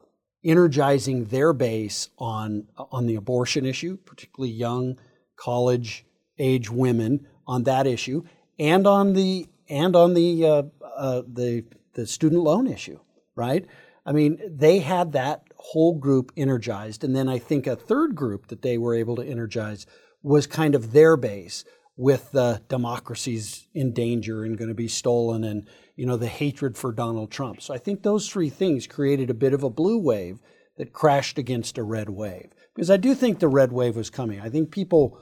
energizing 0.45 1.25
their 1.25 1.53
base 1.53 2.11
on 2.19 2.69
on 2.77 3.07
the 3.07 3.17
abortion 3.17 3.67
issue, 3.67 3.97
particularly 3.97 4.53
young 4.53 4.97
college 5.37 6.07
age 6.39 6.71
women 6.71 7.27
on 7.47 7.65
that 7.65 7.87
issue, 7.87 8.23
and 8.59 8.87
on 8.87 9.15
the 9.15 9.49
and 9.69 9.97
on 9.97 10.15
the 10.15 10.47
uh, 10.47 10.63
uh, 10.97 11.23
the 11.27 11.65
the 11.95 12.07
student 12.07 12.43
loan 12.43 12.67
issue, 12.67 13.01
right? 13.35 13.67
I 14.07 14.13
mean, 14.13 14.39
they 14.47 14.81
had 14.81 15.13
that 15.13 15.45
whole 15.57 15.99
group 15.99 16.31
energized, 16.37 17.05
and 17.05 17.17
then 17.17 17.29
I 17.29 17.39
think 17.39 17.67
a 17.67 17.77
third 17.77 18.15
group 18.15 18.49
that 18.49 18.63
they 18.63 18.77
were 18.77 18.95
able 18.95 19.17
to 19.17 19.25
energize 19.25 19.87
was 20.23 20.47
kind 20.47 20.75
of 20.75 20.93
their 20.93 21.17
base 21.17 21.65
with 21.97 22.33
the 22.33 22.61
democracies 22.69 23.69
in 23.73 23.93
danger 23.93 24.45
and 24.45 24.59
going 24.59 24.69
to 24.69 24.75
be 24.75 24.89
stolen 24.89 25.45
and 25.45 25.69
you 25.97 26.05
know 26.05 26.17
the 26.17 26.27
hatred 26.27 26.77
for 26.77 26.93
Donald 26.93 27.31
Trump. 27.31 27.63
So 27.63 27.73
I 27.73 27.79
think 27.79 28.03
those 28.03 28.29
three 28.29 28.51
things 28.51 28.87
created 28.87 29.31
a 29.31 29.35
bit 29.35 29.55
of 29.55 29.63
a 29.63 29.71
blue 29.71 29.99
wave 29.99 30.41
that 30.77 30.93
crashed 30.93 31.39
against 31.39 31.79
a 31.79 31.85
red 31.85 32.11
wave. 32.11 32.51
Because 32.75 32.91
I 32.91 32.97
do 32.97 33.15
think 33.15 33.39
the 33.39 33.49
red 33.49 33.73
wave 33.73 33.95
was 33.95 34.11
coming. 34.11 34.41
I 34.41 34.49
think 34.49 34.73
people 34.73 35.21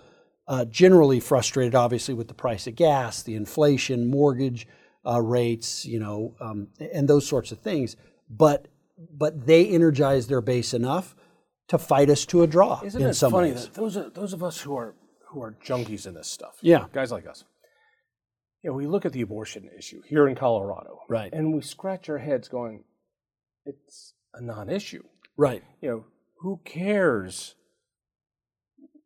uh, 0.49 0.65
generally 0.65 1.21
frustrated, 1.21 1.75
obviously, 1.75 2.15
with 2.15 2.29
the 2.29 2.35
price 2.35 2.67
of 2.67 2.75
gas, 2.75 3.23
the 3.23 3.35
inflation, 3.35 4.11
mortgage 4.11 4.67
uh, 5.07 5.21
rates, 5.21 5.85
you 5.85 5.99
know, 5.99 6.35
um, 6.41 6.69
and 6.93 7.09
those 7.09 7.27
sorts 7.27 7.53
of 7.53 7.61
things. 7.61 7.97
But 8.31 8.69
but 9.11 9.47
they 9.47 9.67
energize 9.67 10.29
their 10.29 10.41
base 10.41 10.75
enough 10.75 11.15
to 11.69 11.79
fight 11.79 12.09
us 12.11 12.25
to 12.27 12.43
a 12.43 12.47
draw. 12.47 12.81
Isn't 12.85 13.03
it 13.03 13.17
funny 13.17 13.51
ways. 13.53 13.65
that 13.65 13.75
those 13.75 13.97
are 13.97 14.11
those 14.11 14.33
of 14.33 14.43
us 14.43 14.61
who 14.61 14.77
are 14.77 14.95
who 15.29 15.43
are 15.43 15.57
junkies 15.65 16.07
in 16.07 16.15
this 16.15 16.29
stuff? 16.29 16.59
Yeah. 16.61 16.87
guys 16.93 17.11
like 17.11 17.27
us. 17.27 17.45
You 18.63 18.71
know, 18.71 18.77
we 18.77 18.87
look 18.87 19.05
at 19.05 19.13
the 19.13 19.23
abortion 19.23 19.69
issue 19.77 20.03
here 20.07 20.29
in 20.29 20.37
Colorado, 20.37 21.01
Right. 21.09 21.33
and 21.33 21.53
we 21.53 21.63
scratch 21.63 22.09
our 22.09 22.19
heads, 22.19 22.47
going, 22.49 22.85
"It's 23.65 24.15
a 24.35 24.41
non-issue." 24.41 25.03
Right. 25.37 25.65
You 25.81 25.89
know, 25.91 26.05
who 26.41 26.61
cares 26.65 27.57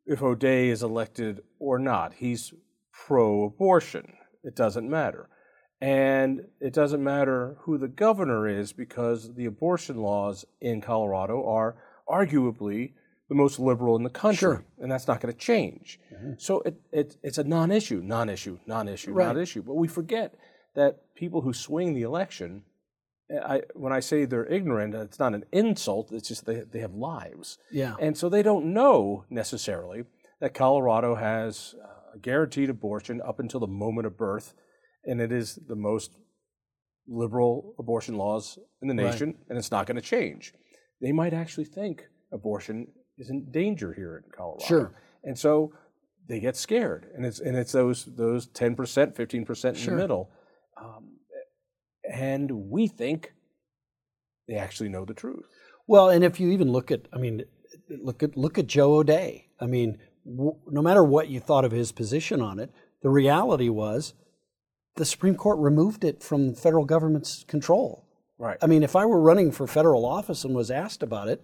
if 0.05 0.23
O'Dea 0.23 0.69
is 0.69 0.83
elected 0.83 1.41
or 1.59 1.79
not? 1.79 2.15
He's 2.15 2.53
pro-abortion. 2.93 4.15
It 4.45 4.55
doesn't 4.55 4.89
matter. 4.91 5.29
And 5.81 6.47
it 6.61 6.73
doesn't 6.73 7.05
matter 7.05 7.57
who 7.61 7.77
the 7.77 7.89
governor 7.89 8.49
is 8.49 8.73
because 8.73 9.35
the 9.35 9.45
abortion 9.45 9.99
laws 9.99 10.45
in 10.61 10.81
Colorado 10.81 11.45
are 11.47 11.77
arguably 12.09 12.93
the 13.29 13.35
most 13.35 13.59
liberal 13.59 13.97
in 13.97 14.03
the 14.03 14.11
country. 14.11 14.39
Sure. 14.39 14.65
And 14.79 14.91
that's 14.91 15.07
not 15.07 15.21
going 15.21 15.35
to 15.35 15.39
change. 15.39 16.01
Mm-hmm. 16.15 16.33
So 16.39 16.61
it, 16.61 16.81
it, 16.93 17.17
it's 17.23 17.39
a 17.39 17.45
non 17.45 17.71
issue, 17.71 18.01
non 18.03 18.29
issue, 18.29 18.59
non 18.67 18.89
issue, 18.89 19.13
Right. 19.13 19.27
non 19.27 19.39
issue. 19.39 19.63
But 19.63 19.75
we 19.75 19.89
forget 19.89 20.35
that 20.75 21.15
people 21.15 21.43
who 21.43 21.53
swing 21.53 21.93
the 21.93 22.03
election, 22.03 22.63
eh, 23.31 23.39
I, 23.39 23.63
when 23.75 23.93
I 23.93 24.01
say 24.01 24.25
they're 24.25 24.47
ignorant, 24.47 24.95
it's 24.95 25.19
not 25.19 25.35
an 25.35 25.45
insult, 25.53 26.13
it's 26.13 26.29
just 26.29 26.47
they, 26.47 26.61
they 26.61 26.81
have 26.81 26.95
lives. 26.95 27.59
Yeah. 27.71 27.97
And 28.01 28.17
so 28.17 28.29
they 28.29 28.43
don't 28.43 28.73
know 28.73 29.25
necessarily 29.29 30.05
that 30.41 30.55
Colorado 30.55 31.17
has 31.17 31.75
a 32.15 32.19
guaranteed 32.19 32.71
abortion 32.71 33.21
up 33.21 33.41
until 33.41 33.61
the 33.61 33.67
moment 33.67 34.07
of 34.07 34.17
birth, 34.17 34.55
and 35.07 35.21
it 35.21 35.33
is 35.33 35.59
the 35.69 35.77
most 35.77 36.17
liberal 37.09 37.75
abortion 37.79 38.17
laws 38.17 38.59
in 38.83 38.89
the 38.89 38.95
Right. 38.95 39.11
nation, 39.13 39.39
and 39.49 39.57
it's 39.59 39.71
not 39.71 39.87
going 39.87 39.97
to 39.97 40.03
change. 40.03 40.53
They 41.01 41.13
might 41.13 41.33
actually 41.33 41.65
think 41.67 42.09
abortion 42.33 42.89
is 43.19 43.31
in 43.31 43.51
danger 43.51 43.93
here 43.93 44.17
in 44.25 44.31
Colorado. 44.31 44.65
Sure. 44.65 44.95
And 45.25 45.39
so 45.39 45.73
they 46.29 46.41
get 46.41 46.57
scared, 46.57 47.07
and 47.15 47.25
it's 47.25 47.39
and 47.41 47.57
it's 47.57 47.73
those 47.73 48.05
those 48.17 48.47
ten 48.49 48.75
percent, 48.75 49.15
fifteen 49.17 49.45
percent 49.45 49.77
in 49.77 49.83
Sure. 49.83 49.95
the 49.95 50.01
middle, 50.03 50.31
um, 50.77 51.19
and 52.13 52.51
we 52.71 52.89
think 52.89 53.33
they 54.49 54.55
actually 54.57 54.89
know 54.89 55.05
the 55.05 55.15
truth. 55.15 55.47
Well, 55.87 56.09
and 56.11 56.25
if 56.25 56.41
you 56.41 56.51
even 56.51 56.71
look 56.73 56.91
at, 56.91 57.03
I 57.13 57.19
mean, 57.19 57.45
look 57.89 58.23
at 58.23 58.37
look 58.37 58.59
at 58.59 58.67
Joe 58.67 58.95
O'Dea. 58.97 59.49
I 59.61 59.67
mean, 59.67 59.99
w- 60.25 60.59
no 60.69 60.83
matter 60.83 61.05
what 61.05 61.29
you 61.29 61.39
thought 61.41 61.65
of 61.65 61.73
his 61.73 61.93
position 61.93 62.41
on 62.41 62.59
it, 62.59 62.73
the 63.03 63.09
reality 63.11 63.69
was 63.69 64.15
the 64.97 65.05
Supreme 65.05 65.37
Court 65.37 65.59
removed 65.59 66.05
it 66.05 66.23
from 66.23 66.49
the 66.49 66.57
federal 66.57 66.85
government's 66.85 67.45
control. 67.45 68.05
Right. 68.39 68.59
I 68.61 68.67
mean, 68.67 68.83
if 68.83 68.97
I 68.97 69.07
were 69.07 69.21
running 69.21 69.53
for 69.53 69.67
federal 69.67 70.05
office 70.05 70.45
and 70.45 70.55
was 70.55 70.71
asked 70.71 71.03
about 71.03 71.29
it, 71.29 71.43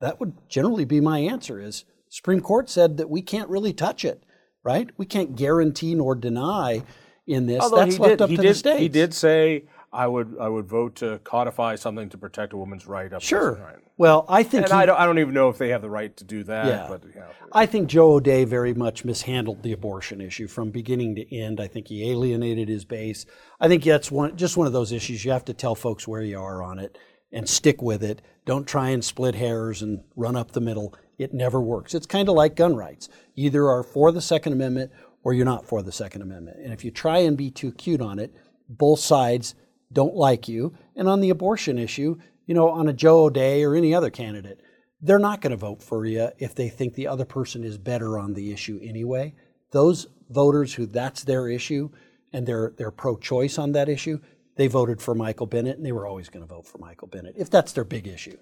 that 0.00 0.20
would 0.20 0.34
generally 0.48 0.84
be 0.84 1.00
my 1.00 1.18
answer 1.18 1.60
is 1.60 1.84
Supreme 2.08 2.40
Court 2.40 2.70
said 2.70 2.96
that 2.96 3.10
we 3.10 3.22
can't 3.22 3.48
really 3.48 3.72
touch 3.72 4.04
it, 4.04 4.22
right? 4.62 4.90
We 4.96 5.06
can't 5.06 5.34
guarantee 5.34 5.94
nor 5.94 6.14
deny 6.14 6.82
in 7.26 7.46
this. 7.46 7.60
Although 7.60 7.84
That's 7.84 7.98
left 7.98 8.10
did, 8.18 8.22
up 8.22 8.30
to 8.30 8.36
did, 8.36 8.46
the 8.46 8.54
states. 8.54 8.80
He 8.80 8.88
did 8.88 9.14
say 9.14 9.64
I 9.92 10.06
would 10.06 10.36
I 10.38 10.48
would 10.48 10.66
vote 10.66 10.96
to 10.96 11.18
codify 11.24 11.76
something 11.76 12.08
to 12.10 12.18
protect 12.18 12.52
a 12.52 12.56
woman's 12.56 12.86
right 12.86 13.12
up. 13.12 13.22
Sure. 13.22 13.54
Right. 13.54 13.76
Well, 13.96 14.26
I 14.28 14.42
think 14.42 14.64
And 14.64 14.72
he- 14.72 14.78
I 14.78 14.86
don't 14.86 14.98
I 14.98 15.06
don't 15.06 15.18
even 15.18 15.32
know 15.34 15.48
if 15.48 15.56
they 15.58 15.70
have 15.70 15.80
the 15.82 15.88
right 15.90 16.14
to 16.18 16.24
do 16.24 16.44
that. 16.44 16.66
Yeah. 16.66 16.86
But 16.88 17.04
you 17.04 17.20
know, 17.20 17.28
I 17.52 17.64
think 17.66 17.88
Joe 17.88 18.12
O'Dea 18.12 18.44
very 18.44 18.74
much 18.74 19.04
mishandled 19.04 19.62
the 19.62 19.72
abortion 19.72 20.20
issue 20.20 20.46
from 20.46 20.70
beginning 20.70 21.14
to 21.16 21.34
end. 21.36 21.58
I 21.60 21.68
think 21.68 21.88
he 21.88 22.10
alienated 22.10 22.68
his 22.68 22.84
base. 22.84 23.24
I 23.60 23.68
think 23.68 23.82
that's 23.82 24.10
one 24.10 24.36
just 24.36 24.56
one 24.56 24.66
of 24.66 24.72
those 24.74 24.92
issues 24.92 25.24
you 25.24 25.32
have 25.32 25.46
to 25.46 25.54
tell 25.54 25.74
folks 25.74 26.06
where 26.06 26.22
you 26.22 26.38
are 26.38 26.62
on 26.62 26.78
it 26.78 26.98
and 27.32 27.48
stick 27.48 27.80
with 27.80 28.02
it. 28.02 28.20
Don't 28.44 28.66
try 28.66 28.90
and 28.90 29.02
split 29.04 29.34
hairs 29.36 29.80
and 29.82 30.00
run 30.16 30.36
up 30.36 30.52
the 30.52 30.60
middle. 30.60 30.94
It 31.18 31.32
never 31.34 31.60
works. 31.60 31.94
It's 31.94 32.06
kind 32.06 32.28
of 32.28 32.34
like 32.34 32.56
gun 32.56 32.76
rights. 32.76 33.08
You 33.34 33.46
either 33.46 33.68
are 33.68 33.82
for 33.82 34.12
the 34.12 34.20
Second 34.20 34.52
Amendment 34.52 34.92
or 35.24 35.32
you're 35.32 35.44
not 35.44 35.66
for 35.66 35.82
the 35.82 35.92
Second 35.92 36.22
Amendment. 36.22 36.58
And 36.62 36.72
if 36.72 36.84
you 36.84 36.90
try 36.90 37.18
and 37.18 37.36
be 37.36 37.50
too 37.50 37.72
cute 37.72 38.00
on 38.00 38.18
it, 38.18 38.34
both 38.68 39.00
sides 39.00 39.54
don't 39.92 40.14
like 40.14 40.48
you. 40.48 40.74
And 40.96 41.08
on 41.08 41.20
the 41.20 41.30
abortion 41.30 41.78
issue, 41.78 42.16
you 42.46 42.54
know, 42.54 42.68
on 42.70 42.88
a 42.88 42.92
Joe 42.92 43.24
O'Dea 43.24 43.64
or 43.64 43.74
any 43.74 43.94
other 43.94 44.10
candidate, 44.10 44.60
they're 45.00 45.18
not 45.18 45.40
going 45.40 45.50
to 45.52 45.56
vote 45.56 45.82
for 45.82 46.04
you 46.04 46.30
if 46.38 46.54
they 46.54 46.68
think 46.68 46.94
the 46.94 47.06
other 47.06 47.24
person 47.24 47.62
is 47.64 47.78
better 47.78 48.18
on 48.18 48.34
the 48.34 48.52
issue 48.52 48.80
anyway. 48.82 49.34
Those 49.70 50.06
voters 50.28 50.74
who 50.74 50.86
that's 50.86 51.24
their 51.24 51.48
issue 51.48 51.90
and 52.32 52.46
they're 52.46 52.74
they're 52.76 52.90
pro-choice 52.90 53.58
on 53.58 53.72
that 53.72 53.88
issue, 53.88 54.20
they 54.56 54.66
voted 54.66 55.00
for 55.00 55.14
Michael 55.14 55.46
Bennet 55.46 55.76
and 55.76 55.86
they 55.86 55.92
were 55.92 56.06
always 56.06 56.28
going 56.28 56.46
to 56.46 56.52
vote 56.54 56.66
for 56.66 56.78
Michael 56.78 57.08
Bennet 57.08 57.34
if 57.38 57.48
that's 57.48 57.72
their 57.72 57.84
big 57.84 58.06
issue. 58.06 58.36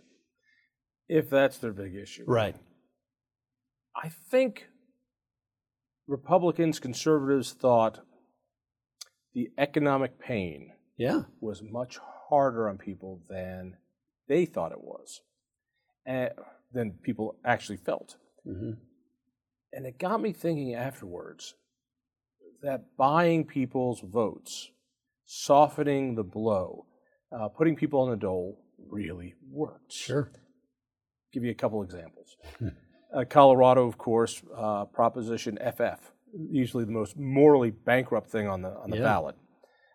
if 1.08 1.30
that's 1.30 1.58
their 1.58 1.72
big 1.72 1.94
issue, 1.94 2.24
Right. 2.26 2.56
I 3.94 4.08
think 4.30 4.66
Republicans, 6.06 6.78
conservatives 6.80 7.52
thought 7.52 8.00
the 9.34 9.50
economic 9.58 10.18
pain 10.18 10.72
Yeah. 10.96 11.22
was 11.40 11.62
much 11.62 11.98
harder 12.28 12.68
on 12.68 12.78
people 12.78 13.20
than 13.28 13.76
they 14.28 14.46
thought 14.46 14.72
it 14.72 14.80
was, 14.82 15.20
and 16.04 16.30
than 16.72 16.92
people 17.02 17.36
actually 17.44 17.76
felt. 17.78 18.16
hmm 18.44 18.72
And 19.72 19.86
it 19.86 19.98
got 19.98 20.20
me 20.20 20.32
thinking 20.32 20.74
afterwards 20.74 21.54
that 22.62 22.96
buying 22.96 23.44
people's 23.44 24.00
votes, 24.00 24.70
softening 25.24 26.14
the 26.14 26.24
blow, 26.24 26.86
uh, 27.30 27.48
putting 27.48 27.76
people 27.76 28.00
on 28.00 28.10
the 28.10 28.16
dole 28.16 28.58
really 28.90 29.34
worked. 29.50 29.92
Sure. 29.92 30.30
Give 31.32 31.44
you 31.44 31.50
a 31.50 31.54
couple 31.54 31.82
examples. 31.82 32.36
uh, 33.14 33.24
Colorado, 33.28 33.86
of 33.86 33.98
course, 33.98 34.42
uh, 34.56 34.84
Proposition 34.86 35.58
FF, 35.60 36.12
usually 36.50 36.84
the 36.84 36.92
most 36.92 37.16
morally 37.16 37.70
bankrupt 37.70 38.30
thing 38.30 38.46
on 38.48 38.62
the 38.62 38.70
on 38.78 38.90
the 38.90 38.96
Yeah. 38.96 39.02
ballot, 39.02 39.36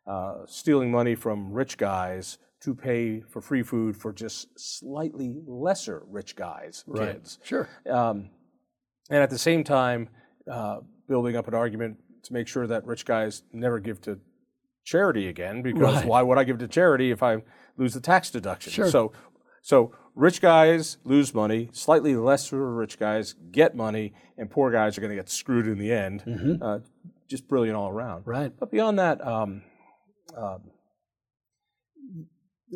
uh, 0.08 0.46
stealing 0.46 0.91
money 0.91 1.15
from 1.15 1.51
rich 1.51 1.77
guys 1.77 2.38
to 2.62 2.75
pay 2.75 3.22
for 3.22 3.41
free 3.41 3.63
food 3.63 3.98
for 3.98 4.13
just 4.13 4.48
slightly 4.60 5.34
lesser 5.48 6.03
rich 6.08 6.36
guys' 6.36 6.84
kids. 6.96 7.39
Sure. 7.43 7.67
Um, 7.89 8.29
and 9.10 9.24
at 9.24 9.29
the 9.29 9.38
same 9.39 9.63
time, 9.63 10.10
uh, 10.50 10.79
building 11.08 11.36
up 11.36 11.48
an 11.48 11.53
argument 11.55 11.98
to 12.24 12.34
make 12.34 12.48
sure 12.48 12.67
that 12.67 12.86
rich 12.86 13.03
guys 13.05 13.43
never 13.51 13.79
give 13.79 14.00
to 14.01 14.20
charity 14.84 15.27
again, 15.27 15.62
because 15.63 15.96
Right. 15.96 16.05
why 16.05 16.22
would 16.22 16.38
I 16.38 16.43
give 16.43 16.60
to 16.60 16.67
charity 16.67 17.12
if 17.12 17.24
I 17.24 17.41
lose 17.77 17.93
the 17.93 18.00
tax 18.00 18.29
deduction? 18.31 18.72
Sure. 18.72 18.89
So, 18.89 19.12
so 19.63 19.91
rich 20.15 20.39
guys 20.41 20.98
lose 21.03 21.34
money, 21.34 21.70
slightly 21.74 22.15
lesser 22.15 22.74
rich 22.74 23.00
guys 23.00 23.34
get 23.51 23.75
money, 23.75 24.13
and 24.38 24.50
poor 24.51 24.72
guys 24.72 24.98
are 24.98 25.01
going 25.01 25.12
to 25.12 25.15
get 25.15 25.29
screwed 25.29 25.67
in 25.67 25.77
the 25.79 25.91
end. 25.91 26.24
Mm-hmm. 26.27 26.62
Uh, 26.63 26.79
just 27.27 27.48
brilliant 27.48 27.75
all 27.75 27.89
around. 27.89 28.27
Right. 28.27 28.51
But 28.60 28.72
beyond 28.72 29.00
that, 29.00 29.25
um, 29.25 29.63
um, 30.38 30.62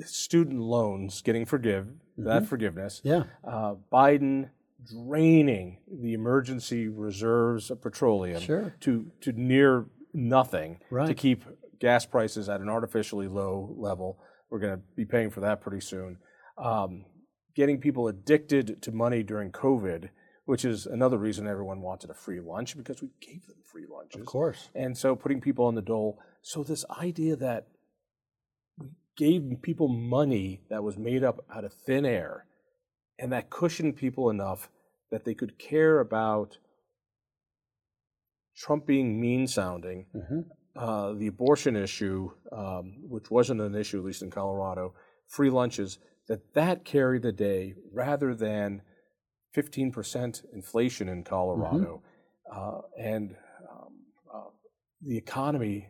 student 0.04 0.60
loans 0.60 1.22
getting 1.22 1.46
forgive 1.46 1.88
that 2.18 2.46
forgiveness 2.46 3.02
Yeah. 3.04 3.24
uh, 3.44 3.76
Biden 3.92 4.50
draining 4.92 5.80
the 5.92 6.14
emergency 6.14 6.88
reserves 6.88 7.72
of 7.72 7.82
petroleum 7.82 8.42
Sure. 8.42 8.74
to, 8.82 9.12
to 9.22 9.32
near 9.32 9.86
nothing 10.14 10.80
to 11.08 11.14
keep 11.14 11.44
gas 11.80 12.06
prices 12.06 12.48
at 12.50 12.62
an 12.62 12.70
artificially 12.70 13.28
low 13.28 13.74
level. 13.78 14.20
We're 14.50 14.60
going 14.60 14.78
to 14.78 14.84
be 14.96 15.06
paying 15.06 15.30
for 15.30 15.42
that 15.42 15.62
pretty 15.62 15.82
soon. 15.82 16.18
Um, 16.58 17.06
getting 17.56 17.80
people 17.80 18.08
addicted 18.08 18.82
to 18.84 18.92
money 18.92 19.24
during 19.24 19.52
COVID, 19.52 20.10
which 20.46 20.64
is 20.66 20.86
another 20.86 21.18
reason 21.18 21.48
everyone 21.48 21.82
wanted 21.82 22.10
a 22.10 22.14
free 22.14 22.40
lunch 22.40 22.78
because 22.78 23.02
we 23.02 23.10
gave 23.20 23.46
them 23.48 23.58
free 23.64 23.86
lunches. 23.90 24.22
Of 24.22 24.28
course. 24.28 24.70
And 24.76 24.98
so 24.98 25.16
putting 25.16 25.42
people 25.42 25.66
on 25.66 25.76
the 25.76 25.82
dole. 25.82 26.20
So 26.46 26.62
this 26.62 26.86
idea 27.02 27.36
that 27.38 27.70
we 28.78 28.90
gave 29.18 29.64
people 29.64 29.88
money 29.88 30.62
that 30.70 30.84
was 30.84 30.96
made 30.96 31.24
up 31.24 31.44
out 31.52 31.66
of 31.66 31.74
thin 31.74 32.06
air 32.06 32.46
and 33.18 33.32
that 33.34 33.50
cushioned 33.50 33.96
people 33.96 34.30
enough 34.30 34.70
that 35.10 35.26
they 35.26 35.34
could 35.34 35.58
care 35.58 36.00
about 36.00 36.60
Trump 38.56 38.86
being 38.86 39.20
mean 39.20 39.48
sounding, 39.48 40.06
hmm 40.14 40.42
uh, 40.76 41.14
the 41.14 41.28
abortion 41.28 41.78
issue, 41.78 42.30
um, 42.52 42.98
which 43.08 43.32
wasn't 43.32 43.62
an 43.62 43.74
issue, 43.74 43.98
at 43.98 44.04
least 44.04 44.22
in 44.22 44.30
Colorado, 44.30 44.94
free 45.26 45.50
lunches, 45.50 46.00
that 46.28 46.54
that 46.54 46.84
carried 46.84 47.22
the 47.22 47.32
day 47.32 47.74
rather 47.94 48.36
than 48.36 48.82
15% 49.56 50.44
inflation 50.54 51.08
in 51.08 51.24
Colorado. 51.24 52.04
Uh, 52.54 52.82
and 53.00 53.38
um, 53.72 53.94
uh, 54.34 54.50
the 55.02 55.18
economy 55.18 55.88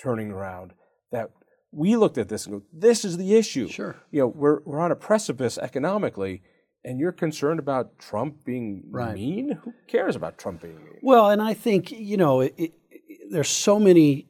turning 0.00 0.30
around. 0.30 0.72
That 1.12 1.30
we 1.72 1.96
looked 1.96 2.18
at 2.18 2.28
this 2.28 2.46
and 2.46 2.60
go, 2.60 2.62
this 2.72 3.04
is 3.04 3.16
the 3.16 3.34
issue. 3.34 3.68
Sure. 3.68 3.96
You 4.10 4.20
know, 4.20 4.26
we're, 4.28 4.60
we're 4.64 4.80
on 4.80 4.92
a 4.92 4.96
precipice 4.96 5.58
economically, 5.58 6.42
and 6.84 6.98
you're 6.98 7.12
concerned 7.12 7.58
about 7.58 7.98
Trump 7.98 8.44
being 8.44 8.84
Right. 8.90 9.14
mean? 9.14 9.58
Who 9.62 9.74
cares 9.86 10.16
about 10.16 10.38
Trump 10.38 10.62
being 10.62 10.76
mean? 10.76 10.98
Well, 11.02 11.30
and 11.30 11.42
I 11.42 11.54
think 11.54 11.90
you 11.90 12.16
know 12.16 12.40
it, 12.40 12.54
it, 12.56 12.72
there's 13.30 13.48
so 13.48 13.78
many 13.78 14.28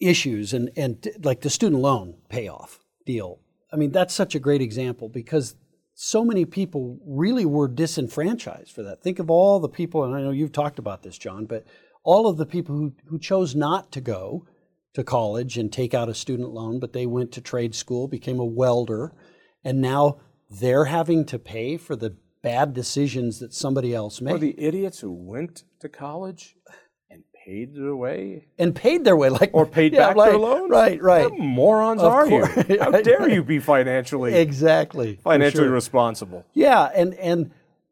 issues, 0.00 0.54
and 0.54 0.70
and 0.76 1.06
like 1.22 1.40
the 1.40 1.50
student 1.50 1.82
loan 1.82 2.14
payoff 2.28 2.80
deal. 3.04 3.40
I 3.72 3.76
mean, 3.76 3.92
that's 3.92 4.14
such 4.14 4.34
a 4.34 4.38
great 4.38 4.62
example 4.62 5.08
because 5.08 5.56
so 5.94 6.24
many 6.24 6.44
people 6.44 6.98
really 7.04 7.44
were 7.44 7.68
disenfranchised 7.68 8.72
for 8.72 8.82
that. 8.84 9.02
Think 9.02 9.18
of 9.18 9.30
all 9.30 9.60
the 9.60 9.68
people, 9.68 10.04
and 10.04 10.14
I 10.14 10.22
know 10.22 10.30
you've 10.30 10.52
talked 10.52 10.78
about 10.78 11.02
this, 11.02 11.18
John, 11.18 11.44
but 11.44 11.66
all 12.04 12.26
of 12.28 12.38
the 12.38 12.46
people 12.46 12.76
who 12.76 12.92
who 13.06 13.18
chose 13.18 13.54
not 13.54 13.92
to 13.92 14.00
go 14.00 14.46
to 14.94 15.04
college 15.04 15.56
and 15.58 15.72
take 15.72 15.94
out 15.94 16.08
a 16.08 16.14
student 16.14 16.50
loan, 16.50 16.80
but 16.80 16.92
they 16.92 17.06
went 17.06 17.32
to 17.32 17.40
trade 17.40 17.74
school, 17.74 18.08
became 18.08 18.40
a 18.40 18.44
welder, 18.44 19.12
and 19.64 19.80
now 19.80 20.18
they're 20.50 20.86
having 20.86 21.24
to 21.26 21.38
pay 21.38 21.76
for 21.76 21.94
the 21.94 22.16
bad 22.42 22.72
decisions 22.72 23.38
that 23.40 23.52
somebody 23.52 23.94
else 23.94 24.20
made. 24.20 24.34
Or 24.34 24.38
the 24.38 24.58
idiots 24.58 25.00
who 25.00 25.12
went 25.12 25.64
to 25.80 25.88
college 25.88 26.56
and 27.10 27.22
paid 27.44 27.74
their 27.74 27.94
way 27.96 28.46
and 28.58 28.74
paid 28.74 29.04
their 29.04 29.16
way, 29.16 29.28
like 29.28 29.50
or 29.52 29.66
paid 29.66 29.92
Yeah, 29.92 30.08
back 30.08 30.16
right, 30.16 30.30
their 30.30 30.38
loans? 30.38 30.70
Right, 30.70 31.02
right. 31.02 31.30
What 31.30 31.38
morons 31.38 32.02
Of 32.02 32.12
are 32.12 32.26
course. 32.26 32.68
you? 32.68 32.78
How 32.80 32.90
dare 32.92 33.28
you 33.28 33.42
be 33.44 33.58
financially 33.58 34.34
Exactly. 34.34 35.16
financially 35.22 35.64
sure. 35.64 35.72
responsible? 35.72 36.46
Yeah, 36.54 36.84
and 36.94 37.14
and 37.14 37.50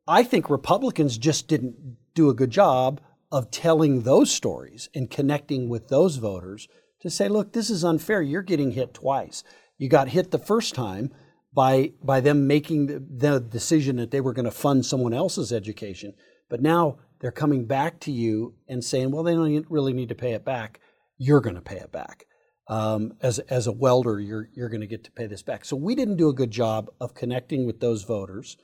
I 0.09 0.23
think 0.23 0.49
Republicans 0.49 1.19
just 1.19 1.49
didn't 1.49 1.97
do 2.15 2.31
a 2.31 2.35
good 2.35 2.51
job 2.51 3.01
of 3.33 3.51
telling 3.51 4.03
those 4.03 4.33
stories 4.33 4.89
and 4.95 5.11
connecting 5.11 5.69
with 5.69 5.89
those 5.89 6.17
voters 6.17 6.69
to 7.07 7.15
say, 7.15 7.29
look, 7.29 7.53
this 7.53 7.71
is 7.71 7.85
unfair. 7.85 8.23
You're 8.23 8.43
getting 8.43 8.73
hit 8.73 8.95
twice. 8.95 9.45
You 9.79 9.89
got 9.89 10.09
hit 10.09 10.31
the 10.31 10.39
first 10.39 10.75
time 10.75 11.13
by 11.53 11.93
by 12.03 12.21
them 12.21 12.47
making 12.47 12.87
the, 12.87 12.99
the 13.01 13.41
decision 13.41 13.97
that 13.97 14.11
they 14.11 14.21
were 14.21 14.33
going 14.33 14.45
to 14.45 14.51
fund 14.51 14.85
someone 14.85 15.15
else's 15.15 15.53
education, 15.53 16.15
but 16.49 16.61
now 16.61 16.99
they're 17.21 17.31
coming 17.33 17.67
back 17.67 17.99
to 18.01 18.13
you 18.13 18.55
and 18.69 18.85
saying, 18.85 19.11
well, 19.11 19.23
they 19.23 19.35
don't 19.35 19.71
really 19.71 19.93
need 19.93 20.11
to 20.11 20.15
pay 20.15 20.33
it 20.33 20.45
back. 20.45 20.81
You're 21.17 21.41
going 21.41 21.57
to 21.57 21.63
pay 21.63 21.77
it 21.77 21.93
back. 21.93 22.27
Um, 22.69 23.13
as 23.23 23.39
as 23.39 23.67
a 23.67 23.73
welder, 23.73 24.21
you're 24.21 24.49
you're 24.55 24.69
going 24.69 24.81
to 24.81 24.87
get 24.87 25.05
to 25.05 25.13
pay 25.13 25.27
this 25.27 25.43
back. 25.43 25.65
So 25.65 25.77
we 25.77 25.95
didn't 25.95 26.17
do 26.17 26.29
a 26.29 26.35
good 26.35 26.51
job 26.51 26.91
of 27.01 27.15
connecting 27.15 27.67
with 27.67 27.81
those 27.81 28.03
voters 28.03 28.57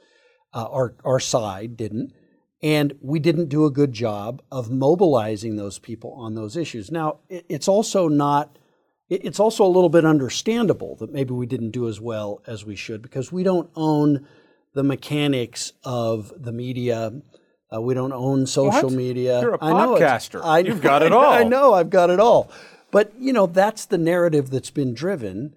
uh, 0.55 0.69
our 0.71 0.97
our 1.05 1.21
side 1.21 1.77
didn't, 1.77 2.13
and 2.63 2.95
we 3.01 3.19
didn't 3.19 3.49
do 3.49 3.65
a 3.65 3.71
good 3.71 3.93
job 3.93 4.41
of 4.51 4.71
mobilizing 4.71 5.57
those 5.57 5.79
people 5.79 6.13
on 6.13 6.35
those 6.35 6.57
issues. 6.57 6.93
Now, 6.93 7.19
it's 7.29 7.67
also 7.67 8.09
not, 8.09 8.57
it's 9.09 9.41
also 9.41 9.65
a 9.65 9.69
little 9.69 9.89
bit 9.89 10.05
understandable 10.05 10.95
that 10.97 11.13
maybe 11.13 11.33
we 11.33 11.47
didn't 11.47 11.71
do 11.71 11.89
as 11.89 12.01
well 12.01 12.41
as 12.47 12.65
we 12.65 12.77
should 12.77 13.03
because 13.03 13.33
we 13.33 13.43
don't 13.43 13.69
own 13.75 14.27
the 14.75 14.85
mechanics 14.85 15.73
of 15.85 16.33
the 16.37 16.53
media. 16.53 17.13
Uh, 17.75 17.81
we 17.81 17.95
don't 17.95 18.13
own 18.13 18.47
social 18.47 18.89
What? 18.89 18.93
media. 18.93 19.41
You're 19.41 19.55
a 19.55 19.65
I 19.65 19.73
know 19.73 19.97
podcaster. 19.97 20.41
I, 20.43 20.61
You've 20.61 20.83
got 20.83 21.03
it 21.03 21.13
all. 21.13 21.25
I 21.33 21.43
know 21.43 21.75
I've 21.75 21.91
got 21.91 22.11
it 22.11 22.21
all. 22.21 22.51
But 22.93 23.13
you 23.19 23.33
know 23.33 23.47
that's 23.47 23.87
the 23.87 23.99
narrative 23.99 24.51
that's 24.51 24.71
been 24.71 24.95
driven 24.95 25.55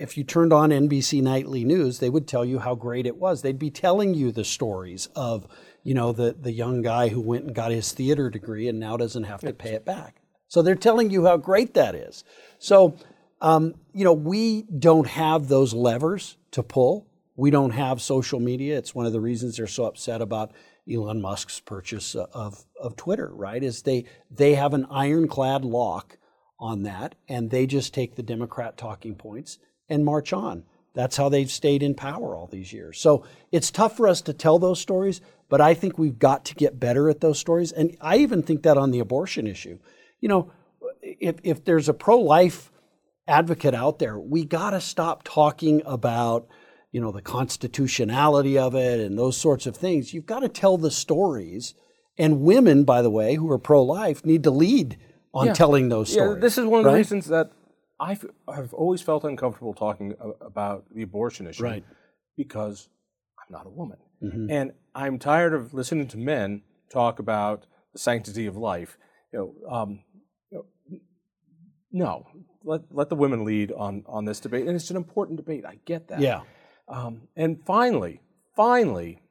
if 0.00 0.16
you 0.16 0.24
turned 0.24 0.50
on 0.50 0.70
NBC 0.70 1.22
Nightly 1.22 1.62
News, 1.62 1.98
they 1.98 2.08
would 2.08 2.26
tell 2.26 2.42
you 2.42 2.60
how 2.60 2.74
great 2.74 3.06
it 3.06 3.18
was. 3.18 3.42
They'd 3.42 3.58
be 3.58 3.70
telling 3.70 4.14
you 4.14 4.32
the 4.32 4.46
stories 4.46 5.10
of, 5.14 5.46
you 5.82 5.94
know, 5.94 6.12
the, 6.12 6.36
the 6.38 6.52
young 6.52 6.82
guy 6.82 7.08
who 7.08 7.20
went 7.20 7.44
and 7.44 7.54
got 7.54 7.70
his 7.70 7.92
theater 7.92 8.30
degree 8.30 8.68
and 8.68 8.78
now 8.78 8.96
doesn't 8.96 9.24
have 9.24 9.40
to 9.40 9.52
pay 9.52 9.74
it 9.74 9.84
back. 9.84 10.20
So 10.48 10.62
they're 10.62 10.74
telling 10.74 11.10
you 11.10 11.26
how 11.26 11.36
great 11.36 11.74
that 11.74 11.94
is. 11.94 12.24
So, 12.58 12.96
um, 13.40 13.74
you 13.94 14.04
know, 14.04 14.12
we 14.12 14.62
don't 14.62 15.06
have 15.06 15.48
those 15.48 15.72
levers 15.72 16.36
to 16.50 16.62
pull. 16.62 17.06
We 17.36 17.50
don't 17.50 17.70
have 17.70 18.02
social 18.02 18.40
media. 18.40 18.76
It's 18.76 18.94
one 18.94 19.06
of 19.06 19.12
the 19.12 19.20
reasons 19.20 19.56
they're 19.56 19.66
so 19.66 19.84
upset 19.84 20.20
about 20.20 20.52
Elon 20.90 21.22
Musk's 21.22 21.60
purchase 21.60 22.14
of, 22.14 22.64
of 22.78 22.96
Twitter, 22.96 23.30
right? 23.32 23.62
Is 23.62 23.82
they 23.82 24.04
they 24.30 24.56
have 24.56 24.74
an 24.74 24.86
ironclad 24.90 25.64
lock 25.64 26.18
on 26.58 26.82
that, 26.82 27.14
and 27.28 27.50
they 27.50 27.66
just 27.66 27.94
take 27.94 28.16
the 28.16 28.22
Democrat 28.22 28.76
talking 28.76 29.14
points 29.14 29.58
and 29.88 30.04
march 30.04 30.32
on. 30.32 30.64
That's 30.92 31.16
how 31.16 31.28
they've 31.28 31.50
stayed 31.50 31.82
in 31.82 31.94
power 31.94 32.34
all 32.36 32.46
these 32.46 32.72
years. 32.72 32.98
So 32.98 33.24
it's 33.52 33.70
tough 33.70 33.96
for 33.96 34.08
us 34.08 34.20
to 34.22 34.32
tell 34.32 34.58
those 34.58 34.80
stories, 34.80 35.20
but 35.50 35.60
I 35.60 35.74
think 35.74 35.98
we've 35.98 36.18
got 36.18 36.46
to 36.46 36.54
get 36.54 36.80
better 36.80 37.10
at 37.10 37.20
those 37.20 37.38
stories. 37.38 37.72
And 37.72 37.96
I 38.00 38.18
even 38.18 38.42
think 38.42 38.62
that 38.62 38.78
on 38.78 38.92
the 38.92 39.00
abortion 39.00 39.46
issue. 39.46 39.78
You 40.20 40.28
know, 40.28 40.52
if, 41.02 41.36
if 41.42 41.64
there's 41.64 41.88
a 41.88 41.94
pro 41.94 42.18
life 42.18 42.70
advocate 43.26 43.74
out 43.74 43.98
there, 43.98 44.18
we 44.18 44.44
got 44.44 44.70
to 44.70 44.80
stop 44.80 45.24
talking 45.24 45.82
about, 45.84 46.46
you 46.92 47.00
know, 47.00 47.10
the 47.10 47.20
constitutionality 47.20 48.56
of 48.56 48.74
it 48.74 49.00
and 49.00 49.18
those 49.18 49.36
sorts 49.36 49.66
of 49.66 49.76
things. 49.76 50.14
You've 50.14 50.26
got 50.26 50.40
to 50.40 50.48
tell 50.48 50.78
the 50.78 50.90
stories. 50.90 51.74
And 52.16 52.42
women, 52.42 52.84
by 52.84 53.02
the 53.02 53.10
way, 53.10 53.34
who 53.34 53.50
are 53.50 53.58
pro 53.58 53.82
life, 53.82 54.24
need 54.24 54.44
to 54.44 54.50
lead 54.50 54.98
on 55.34 55.52
telling 55.54 55.88
those 55.88 56.12
stories. 56.12 56.36
Yeah, 56.36 56.40
this 56.40 56.58
is 56.58 56.66
one 56.66 56.80
of 56.80 56.84
the 56.84 56.96
reasons 56.96 57.26
that 57.26 57.50
I've, 57.98 58.24
I've 58.46 58.72
always 58.74 59.02
felt 59.02 59.24
uncomfortable 59.24 59.74
talking 59.74 60.14
about 60.40 60.84
the 60.94 61.02
abortion 61.02 61.46
issue. 61.46 61.64
Right. 61.64 61.84
Because 62.36 62.88
I'm 63.38 63.52
not 63.52 63.66
a 63.66 63.70
woman. 63.70 63.98
Mm-hmm. 64.22 64.50
And 64.50 64.72
I'm 64.94 65.18
tired 65.18 65.54
of 65.54 65.72
listening 65.74 66.08
to 66.08 66.18
men 66.18 66.62
talk 66.92 67.18
about 67.18 67.66
the 67.92 67.98
sanctity 67.98 68.46
of 68.46 68.56
life. 68.56 68.98
You 69.32 69.54
know, 69.64 69.72
um, 69.72 70.00
you 70.50 70.64
know, 70.90 71.00
no, 71.92 72.26
let, 72.64 72.82
let 72.90 73.08
the 73.08 73.16
women 73.16 73.44
lead 73.44 73.72
on, 73.72 74.04
on 74.06 74.24
this 74.24 74.40
debate. 74.40 74.66
And 74.66 74.76
it's 74.76 74.90
an 74.90 74.96
important 74.96 75.38
debate. 75.38 75.64
I 75.66 75.78
get 75.84 76.08
that. 76.08 76.20
Yeah. 76.20 76.42
Um, 76.88 77.28
and 77.36 77.64
finally, 77.64 78.20
finally, 78.56 79.22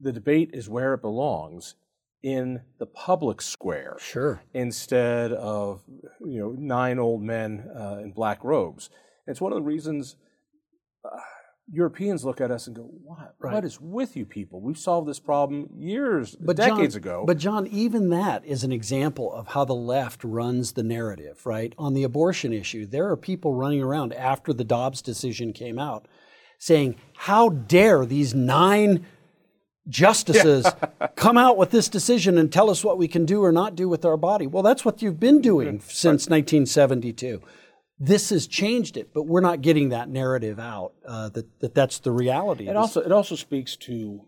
the 0.00 0.12
debate 0.12 0.50
is 0.52 0.68
where 0.68 0.94
it 0.94 1.02
belongs 1.02 1.74
in 2.22 2.60
the 2.78 2.86
public 2.86 3.40
square 3.40 3.96
Sure. 4.00 4.42
instead 4.52 5.32
of 5.32 5.82
you 6.20 6.40
know 6.40 6.50
nine 6.58 6.98
old 6.98 7.22
men 7.22 7.68
uh, 7.76 7.98
in 8.02 8.12
black 8.12 8.42
robes. 8.42 8.90
It's 9.26 9.40
one 9.40 9.52
of 9.52 9.56
the 9.56 9.62
reasons 9.62 10.16
uh, 11.04 11.18
Europeans 11.70 12.24
look 12.24 12.40
at 12.40 12.50
us 12.50 12.66
and 12.66 12.74
go, 12.74 12.82
"What? 12.82 13.34
Right. 13.38 13.54
What 13.54 13.64
is 13.64 13.80
with 13.80 14.16
you 14.16 14.24
people? 14.24 14.60
We've 14.60 14.78
solved 14.78 15.06
this 15.06 15.20
problem 15.20 15.68
years, 15.76 16.34
But 16.40 16.56
decades 16.56 16.94
John, 16.94 17.02
ago." 17.02 17.24
But 17.26 17.38
John, 17.38 17.66
even 17.66 18.08
that 18.10 18.44
is 18.44 18.64
an 18.64 18.72
example 18.72 19.32
of 19.32 19.48
how 19.48 19.64
the 19.64 19.74
left 19.74 20.24
runs 20.24 20.72
the 20.72 20.82
narrative, 20.82 21.44
right? 21.44 21.74
On 21.76 21.92
the 21.92 22.04
abortion 22.04 22.52
issue, 22.52 22.86
there 22.86 23.08
are 23.10 23.16
people 23.16 23.54
running 23.54 23.82
around 23.82 24.12
after 24.14 24.52
the 24.52 24.64
Dobbs 24.64 25.02
decision 25.02 25.52
came 25.52 25.78
out 25.78 26.08
saying, 26.58 26.96
"How 27.16 27.50
dare 27.50 28.06
these 28.06 28.34
nine 28.34 29.04
justices 29.88 30.66
come 31.16 31.36
out 31.36 31.56
with 31.56 31.70
this 31.70 31.88
decision 31.88 32.38
and 32.38 32.52
tell 32.52 32.70
us 32.70 32.84
what 32.84 32.98
we 32.98 33.08
can 33.08 33.24
do 33.24 33.42
or 33.44 33.52
not 33.52 33.74
do 33.74 33.88
with 33.88 34.04
our 34.06 34.16
body?" 34.16 34.46
Well, 34.46 34.62
that's 34.62 34.84
what 34.84 35.02
you've 35.02 35.20
been 35.20 35.40
doing 35.42 35.80
since 35.80 36.28
1972. 36.30 37.42
This 38.00 38.30
has 38.30 38.46
changed 38.46 38.96
it, 38.96 39.12
but 39.12 39.24
we're 39.24 39.40
not 39.40 39.60
getting 39.60 39.88
that 39.88 40.08
narrative 40.08 40.58
out 40.60 40.92
uh, 41.06 41.28
that, 41.30 41.60
that 41.60 41.74
that's 41.74 41.98
the 41.98 42.12
reality. 42.12 42.68
it 42.68 42.76
also 42.76 43.00
it 43.00 43.10
also 43.12 43.34
speaks 43.34 43.74
to 43.76 44.24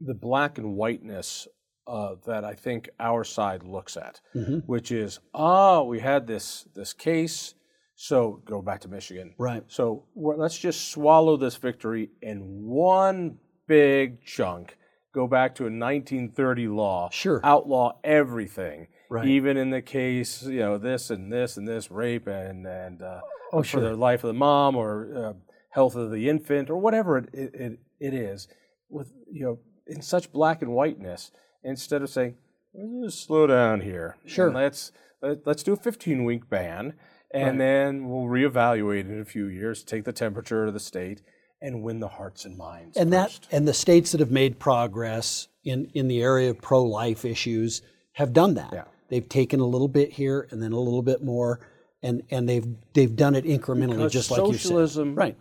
the 0.00 0.14
black 0.14 0.58
and 0.58 0.74
whiteness 0.76 1.48
uh, 1.86 2.14
that 2.26 2.44
I 2.44 2.54
think 2.54 2.90
our 3.00 3.24
side 3.24 3.62
looks 3.62 3.96
at, 3.96 4.20
Mm-hmm. 4.34 4.58
which 4.66 4.92
is, 4.92 5.18
oh, 5.34 5.84
we 5.84 6.00
had 6.00 6.26
this 6.26 6.66
this 6.74 6.92
case, 6.92 7.54
so 7.94 8.42
go 8.44 8.62
back 8.62 8.80
to 8.82 8.88
Michigan, 8.88 9.34
Right. 9.38 9.64
So 9.68 10.04
let's 10.14 10.58
just 10.58 10.90
swallow 10.90 11.36
this 11.36 11.56
victory 11.56 12.10
in 12.20 12.40
one 12.66 13.38
big 13.66 14.24
chunk. 14.24 14.76
Go 15.14 15.26
back 15.26 15.54
to 15.56 15.64
a 15.64 15.66
1930 15.66 16.68
law, 16.68 17.10
Sure. 17.12 17.40
outlaw 17.44 17.92
everything, 18.04 18.88
Right. 19.12 19.28
even 19.28 19.56
in 19.58 19.70
the 19.70 19.82
case, 19.82 20.42
you 20.42 20.60
know, 20.60 20.78
this 20.78 21.10
and 21.10 21.32
this 21.32 21.56
and 21.58 21.68
this 21.68 21.90
rape 21.90 22.26
and 22.26 22.66
and 22.66 23.02
uh, 23.02 23.20
Oh, 23.52 23.62
for 23.62 23.80
the 23.80 23.94
life 23.94 24.24
of 24.24 24.28
the 24.28 24.34
mom 24.38 24.76
or 24.76 25.14
uh, 25.14 25.32
health 25.70 25.94
of 25.94 26.10
the 26.10 26.30
infant 26.30 26.70
or 26.70 26.78
whatever 26.78 27.18
it, 27.18 27.28
it, 27.34 27.78
it, 28.00 28.14
is, 28.14 28.48
with 28.88 29.12
you 29.30 29.44
know, 29.44 29.58
in 29.86 30.00
such 30.00 30.32
black 30.32 30.62
and 30.62 30.72
whiteness, 30.72 31.30
instead 31.62 32.00
of 32.00 32.08
saying, 32.08 32.36
let's 32.74 33.14
slow 33.20 33.46
down 33.46 33.82
here, 33.82 34.16
Sure. 34.24 34.46
and 34.46 34.56
let's 34.56 34.92
let, 35.20 35.46
let's 35.46 35.62
do 35.62 35.74
a 35.74 35.76
15 35.76 36.24
week 36.24 36.48
ban, 36.48 36.94
and 37.34 37.60
then 37.60 38.08
we'll 38.08 38.24
reevaluate 38.24 39.00
in 39.10 39.20
a 39.20 39.24
few 39.26 39.46
years, 39.46 39.82
take 39.84 40.04
the 40.04 40.12
temperature 40.14 40.64
of 40.64 40.72
the 40.72 40.80
state, 40.80 41.20
and 41.60 41.82
win 41.82 42.00
the 42.00 42.08
hearts 42.08 42.46
and 42.46 42.56
minds. 42.56 42.96
and 42.96 43.12
first. 43.12 43.42
that 43.50 43.54
and 43.56 43.68
the 43.68 43.74
states 43.74 44.12
that 44.12 44.20
have 44.20 44.30
made 44.30 44.58
progress 44.58 45.48
in 45.62 45.90
in 45.92 46.08
the 46.08 46.22
area 46.22 46.48
of 46.48 46.58
pro 46.62 46.82
life 46.82 47.26
issues 47.26 47.82
have 48.12 48.32
done 48.32 48.54
that. 48.54 48.70
Yeah. 48.72 48.84
They've 49.12 49.28
taken 49.28 49.60
a 49.60 49.66
little 49.66 49.88
bit 49.88 50.10
here 50.12 50.48
and 50.50 50.62
then 50.62 50.72
a 50.72 50.78
little 50.80 51.02
bit 51.02 51.22
more, 51.22 51.60
and 52.02 52.22
and 52.30 52.48
they've 52.48 52.66
they've 52.94 53.14
done 53.14 53.34
it 53.34 53.44
incrementally, 53.44 53.96
Because 53.98 54.12
just 54.14 54.30
like 54.30 54.40
you 54.46 54.54
said. 54.54 54.60
socialism 54.62 55.14
Right. 55.14 55.36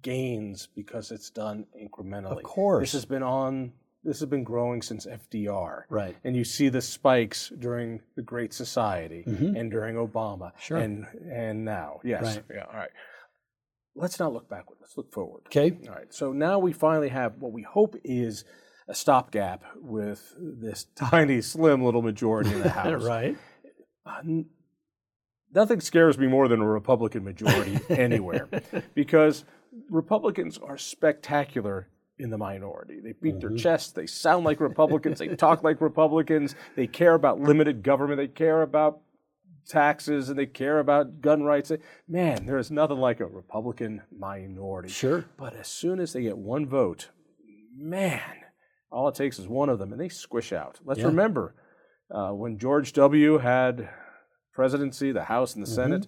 gains 0.00 0.68
because 0.74 1.10
it's 1.10 1.28
done 1.28 1.66
incrementally. 1.78 2.38
Of 2.38 2.42
course. 2.42 2.80
this 2.82 2.92
has 2.92 3.04
been 3.04 3.22
on. 3.22 3.72
This 4.02 4.20
has 4.20 4.28
been 4.30 4.44
growing 4.44 4.80
since 4.80 5.06
FDR. 5.06 5.82
Right. 5.90 6.16
And 6.24 6.34
you 6.34 6.44
see 6.44 6.70
the 6.70 6.80
spikes 6.80 7.50
during 7.58 8.00
the 8.16 8.22
Great 8.22 8.54
Society 8.54 9.24
and 9.26 9.70
during 9.70 9.96
Obama. 9.96 10.48
Mm-hmm. 10.48 10.58
Sure. 10.60 10.78
And 10.78 11.06
and 11.30 11.66
now, 11.66 12.00
yes. 12.02 12.22
Right. 12.22 12.44
Yeah. 12.54 12.64
All 12.70 12.76
right. 12.78 12.90
let's 13.94 14.18
not 14.18 14.32
look 14.32 14.48
backward. 14.48 14.78
Let's 14.80 14.96
look 14.96 15.12
forward. 15.12 15.42
Okay. 15.48 15.76
All 15.86 15.94
right. 15.94 16.12
So 16.14 16.32
now 16.32 16.58
we 16.58 16.72
finally 16.72 17.10
have 17.10 17.36
what 17.40 17.52
we 17.52 17.60
hope 17.62 17.94
is 18.04 18.44
a 18.88 18.94
stopgap 18.94 19.64
with 19.76 20.34
this 20.38 20.86
tiny, 20.96 21.40
slim 21.40 21.82
little 21.84 22.02
majority 22.02 22.52
in 22.52 22.60
the 22.60 22.68
House. 22.82 23.02
right. 23.02 23.36
Uh, 24.06 24.18
n- 24.20 24.46
nothing 25.54 25.80
scares 25.80 26.18
me 26.18 26.26
more 26.26 26.48
than 26.48 26.60
a 26.60 26.68
Republican 26.68 27.24
majority 27.24 27.78
anywhere 27.88 28.48
because 28.94 29.44
Republicans 29.90 30.58
are 30.58 30.76
spectacular 30.76 31.88
in 32.18 32.30
the 32.30 32.38
minority. 32.38 33.00
They 33.00 33.12
beat 33.12 33.40
their 33.40 33.50
chests, 33.56 33.90
they 33.92 34.06
sound 34.06 34.44
like 34.44 34.60
Republicans, 34.60 35.18
they 35.18 35.28
talk 35.34 35.64
like 35.64 35.80
Republicans, 35.80 36.54
they 36.76 36.86
care 36.86 37.14
about 37.14 37.40
limited 37.40 37.82
government, 37.82 38.18
they 38.18 38.28
care 38.28 38.62
about 38.62 39.00
taxes, 39.66 40.28
and 40.28 40.38
they 40.38 40.46
care 40.46 40.78
about 40.78 41.20
gun 41.20 41.42
rights. 41.42 41.72
Man, 42.06 42.46
there 42.46 42.58
is 42.58 42.70
nothing 42.70 42.98
like 42.98 43.18
a 43.20 43.26
Republican 43.26 44.02
minority. 44.16 44.90
Sure. 44.90 45.24
But 45.36 45.54
as 45.56 45.66
soon 45.66 45.98
as 45.98 46.12
they 46.12 46.22
get 46.22 46.38
one 46.38 46.66
vote, 46.68 47.08
man, 47.76 48.20
all 48.94 49.08
it 49.08 49.14
takes 49.14 49.38
is 49.38 49.48
one 49.48 49.68
of 49.68 49.78
them, 49.78 49.92
and 49.92 50.00
they 50.00 50.08
squish 50.08 50.52
out. 50.52 50.78
Let's 50.84 51.00
Yeah. 51.00 51.06
remember 51.06 51.54
uh, 52.10 52.30
when 52.30 52.58
George 52.58 52.92
W. 52.92 53.38
had 53.38 53.88
presidency, 54.52 55.10
the 55.12 55.24
House 55.24 55.54
and 55.54 55.62
the 55.66 55.70
Mm-hmm. 55.70 55.74
Senate. 55.74 56.06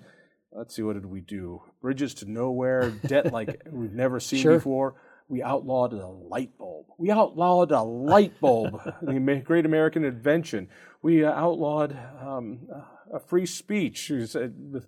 Let's 0.53 0.75
see, 0.75 0.83
what 0.83 0.95
did 0.95 1.07
we 1.07 1.21
do? 1.21 1.63
Bridges 1.83 2.15
to 2.15 2.31
nowhere, 2.31 2.91
debt 2.91 3.33
like 3.39 3.63
we've 3.71 3.93
never 3.93 4.21
seen 4.21 4.41
Sure. 4.41 4.55
before. 4.55 4.95
We 5.29 5.43
outlawed 5.43 5.93
a 5.93 6.07
light 6.07 6.57
bulb. 6.57 6.87
We 6.99 7.11
outlawed 7.11 7.73
a 7.73 7.83
light 7.83 8.41
bulb, 8.41 8.81
the 9.03 9.43
great 9.45 9.67
American 9.67 10.05
invention. 10.05 10.69
We 11.03 11.25
outlawed 11.25 11.97
um, 12.25 12.69
a 13.13 13.19
free 13.19 13.47
speech 13.47 14.09
with 14.11 14.33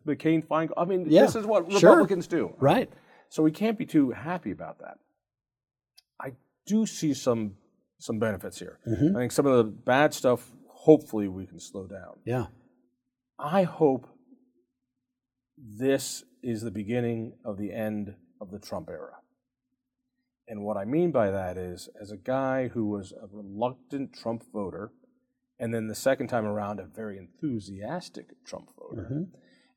McCain 0.06 0.46
Feingold. 0.46 0.74
I 0.76 0.84
mean, 0.84 1.06
Yeah, 1.08 1.22
this 1.22 1.34
is 1.34 1.44
what 1.44 1.70
sure. 1.72 1.90
Republicans 1.90 2.28
do. 2.28 2.54
Right. 2.60 2.88
So 3.30 3.42
we 3.42 3.50
can't 3.50 3.76
be 3.76 3.84
too 3.86 4.10
happy 4.12 4.52
about 4.52 4.78
that. 4.78 4.98
I 6.20 6.32
do 6.66 6.86
see 6.86 7.14
some 7.14 7.56
some 7.98 8.18
benefits 8.18 8.58
here. 8.58 8.78
Mm-hmm. 8.86 9.16
I 9.16 9.20
think 9.20 9.32
some 9.32 9.46
of 9.46 9.56
the 9.56 9.64
bad 9.64 10.14
stuff, 10.14 10.50
hopefully, 10.68 11.28
we 11.28 11.46
can 11.46 11.60
slow 11.60 11.86
down. 11.86 12.18
Yeah. 12.24 12.46
I 13.38 13.64
hope 13.64 14.08
this 15.56 16.24
is 16.42 16.62
the 16.62 16.70
beginning 16.70 17.34
of 17.44 17.58
the 17.58 17.72
end 17.72 18.14
of 18.40 18.50
the 18.50 18.58
Trump 18.58 18.88
era. 18.88 19.14
And 20.46 20.62
what 20.62 20.76
I 20.76 20.84
mean 20.84 21.10
by 21.10 21.30
that 21.30 21.58
is, 21.58 21.88
as 22.00 22.10
a 22.10 22.16
guy 22.16 22.68
who 22.68 22.86
was 22.86 23.12
a 23.12 23.26
reluctant 23.30 24.14
Trump 24.14 24.44
voter, 24.52 24.92
and 25.58 25.74
then 25.74 25.88
the 25.88 25.94
second 25.94 26.28
time 26.28 26.46
around, 26.46 26.80
a 26.80 26.84
very 26.84 27.18
enthusiastic 27.18 28.44
Trump 28.46 28.70
voter, 28.78 29.26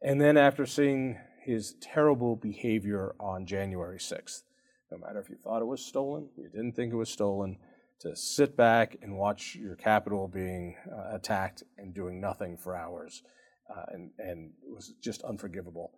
and 0.02 0.22
then 0.22 0.38
after 0.38 0.66
seeing 0.66 1.18
his 1.44 1.74
terrible 1.82 2.36
behavior 2.36 3.16
on 3.20 3.46
January 3.46 3.98
6th, 3.98 4.44
no 4.92 4.98
matter 4.98 5.20
if 5.20 5.30
you 5.30 5.36
thought 5.36 5.62
it 5.62 5.66
was 5.66 5.84
stolen, 5.84 6.30
you 6.38 6.48
didn't 6.50 6.74
think 6.74 6.94
it 6.94 6.98
was 6.98 7.10
stolen, 7.10 7.58
to 8.02 8.16
sit 8.16 8.58
back 8.58 8.98
and 9.02 9.18
watch 9.18 9.56
your 9.56 9.76
capital 9.76 10.28
being 10.28 10.76
uh, 10.92 11.16
attacked 11.16 11.64
and 11.78 11.94
doing 11.94 12.20
nothing 12.20 12.58
for 12.58 12.76
hours, 12.76 13.24
uh, 13.70 13.86
and, 13.94 14.12
and 14.18 14.52
it 14.66 14.74
was 14.74 14.94
just 15.02 15.24
unforgivable. 15.24 15.92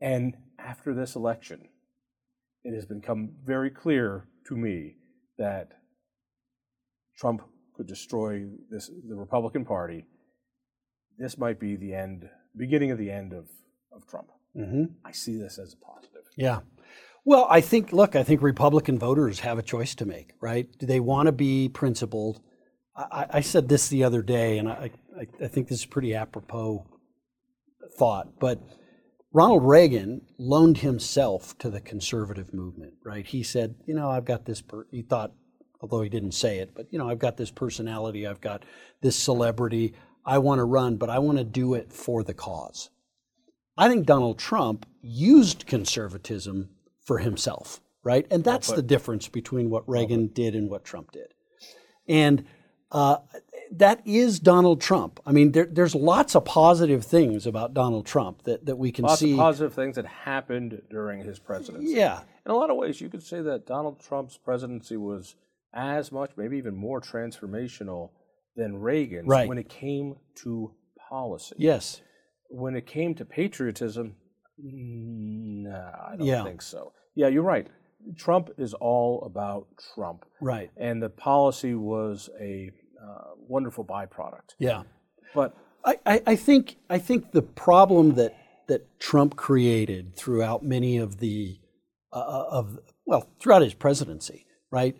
And 0.00 0.36
after 0.58 0.94
this 0.94 1.16
election, 1.16 1.68
it 2.62 2.74
has 2.74 2.86
become 2.86 3.32
very 3.44 3.70
clear 3.70 4.28
to 4.46 4.56
me 4.56 4.96
that 5.38 5.68
Trump 7.16 7.42
could 7.74 7.86
destroy 7.86 8.44
this 8.70 8.90
the 9.08 9.16
Republican 9.16 9.64
Party. 9.64 10.06
This 11.18 11.36
might 11.38 11.58
be 11.58 11.74
the 11.74 11.94
end, 11.94 12.28
beginning 12.56 12.92
of 12.92 12.98
the 12.98 13.10
end 13.10 13.32
of, 13.32 13.48
of 13.92 14.06
Trump. 14.06 14.28
Mm-hmm. 14.56 14.84
I 15.04 15.12
see 15.12 15.36
this 15.36 15.58
as 15.58 15.74
a 15.74 15.76
positive. 15.76 16.22
Yeah. 16.36 16.60
Well, 17.28 17.46
I 17.50 17.60
think, 17.60 17.92
look, 17.92 18.16
I 18.16 18.22
think 18.22 18.40
Republican 18.40 18.98
voters 18.98 19.40
have 19.40 19.58
a 19.58 19.62
choice 19.62 19.94
to 19.96 20.06
make, 20.06 20.32
right? 20.40 20.66
Do 20.78 20.86
they 20.86 20.98
want 20.98 21.26
to 21.26 21.32
be 21.32 21.68
principled? 21.68 22.40
I, 22.96 23.26
I- 23.28 23.40
said 23.42 23.68
this 23.68 23.88
the 23.88 24.02
other 24.02 24.22
day, 24.22 24.56
and 24.56 24.66
I, 24.66 24.92
I, 25.14 25.44
I 25.44 25.48
think 25.48 25.68
this 25.68 25.80
is 25.80 25.84
pretty 25.84 26.14
apropos 26.14 26.86
thought, 27.98 28.40
but 28.40 28.62
Ronald 29.30 29.62
Reagan 29.66 30.22
loaned 30.38 30.78
himself 30.78 31.58
to 31.58 31.68
the 31.68 31.82
conservative 31.82 32.54
movement, 32.54 32.94
right? 33.04 33.26
He 33.26 33.42
said, 33.42 33.74
you 33.84 33.94
know, 33.94 34.08
I've 34.10 34.24
got 34.24 34.46
this, 34.46 34.62
per-, 34.62 34.86
he 34.90 35.02
thought, 35.02 35.32
although 35.82 36.00
he 36.00 36.08
didn't 36.08 36.32
say 36.32 36.60
it, 36.60 36.70
but, 36.74 36.86
you 36.90 36.98
know, 36.98 37.10
I've 37.10 37.18
got 37.18 37.36
this 37.36 37.50
personality, 37.50 38.26
I've 38.26 38.40
got 38.40 38.64
this 39.02 39.16
celebrity, 39.16 39.92
I 40.24 40.38
want 40.38 40.60
to 40.60 40.64
run, 40.64 40.96
but 40.96 41.10
I 41.10 41.18
want 41.18 41.36
to 41.36 41.44
do 41.44 41.74
it 41.74 41.92
for 41.92 42.24
the 42.24 42.32
cause. 42.32 42.88
I 43.76 43.86
think 43.90 44.06
Donald 44.06 44.38
Trump 44.38 44.86
used 45.02 45.66
conservatism 45.66 46.70
for 47.08 47.18
himself, 47.18 47.80
right? 48.04 48.26
And 48.30 48.44
that's 48.44 48.70
the 48.70 48.82
difference 48.82 49.28
between 49.28 49.70
what 49.70 49.88
Reagan 49.88 50.26
did 50.28 50.54
and 50.54 50.68
what 50.68 50.84
Trump 50.84 51.10
did. 51.10 51.32
And 52.06 52.44
uh, 52.92 53.16
that 53.72 54.02
is 54.06 54.38
Donald 54.38 54.82
Trump. 54.82 55.18
I 55.24 55.32
mean, 55.32 55.52
there, 55.52 55.64
there's 55.64 55.94
lots 55.94 56.36
of 56.36 56.44
positive 56.44 57.02
things 57.06 57.46
about 57.46 57.72
Donald 57.72 58.04
Trump 58.04 58.42
that, 58.42 58.66
that 58.66 58.76
we 58.76 58.92
can 58.92 59.06
Lots 59.06 59.20
see. 59.20 59.32
of 59.32 59.38
positive 59.38 59.72
things 59.72 59.96
that 59.96 60.04
happened 60.04 60.82
during 60.90 61.24
his 61.24 61.38
presidency. 61.38 61.94
yeah, 61.94 62.20
In 62.44 62.52
a 62.52 62.54
lot 62.54 62.68
of 62.68 62.76
ways, 62.76 63.00
you 63.00 63.08
could 63.08 63.22
say 63.22 63.40
that 63.40 63.66
Donald 63.66 64.00
Trump's 64.00 64.36
presidency 64.36 64.98
was 64.98 65.34
as 65.72 66.12
much, 66.12 66.32
maybe 66.36 66.58
even 66.58 66.76
more 66.76 67.00
transformational 67.00 68.10
than 68.54 68.76
Reagan's 68.80 69.28
Right. 69.28 69.48
when 69.48 69.56
it 69.58 69.70
came 69.70 70.16
to 70.42 70.72
policy. 71.08 71.56
yes, 71.58 72.02
When 72.50 72.74
it 72.76 72.86
came 72.86 73.14
to 73.14 73.24
patriotism, 73.24 74.16
no, 74.58 75.90
I 76.06 76.16
don't 76.16 76.26
Yeah. 76.26 76.44
think 76.44 76.62
so. 76.62 76.92
Yeah, 77.14 77.28
you're 77.28 77.42
right. 77.42 77.66
Trump 78.16 78.50
is 78.58 78.74
all 78.74 79.22
about 79.24 79.66
Trump, 79.94 80.24
right. 80.40 80.70
and 80.76 81.02
the 81.02 81.10
policy 81.10 81.74
was 81.74 82.30
a 82.40 82.70
uh, 83.02 83.34
wonderful 83.36 83.84
byproduct. 83.84 84.54
Yeah. 84.58 84.84
But 85.34 85.56
I, 85.84 85.98
I, 86.06 86.22
I 86.28 86.36
think 86.36 86.76
I 86.88 86.98
think 86.98 87.32
the 87.32 87.42
problem 87.42 88.14
that 88.14 88.34
that 88.68 88.98
Trump 89.00 89.36
created 89.36 90.14
throughout 90.14 90.62
many 90.62 90.98
of 90.98 91.18
the 91.18 91.58
uh, 92.12 92.44
of 92.50 92.78
well 93.06 93.28
throughout 93.40 93.62
his 93.62 93.74
presidency, 93.74 94.46
right? 94.70 94.96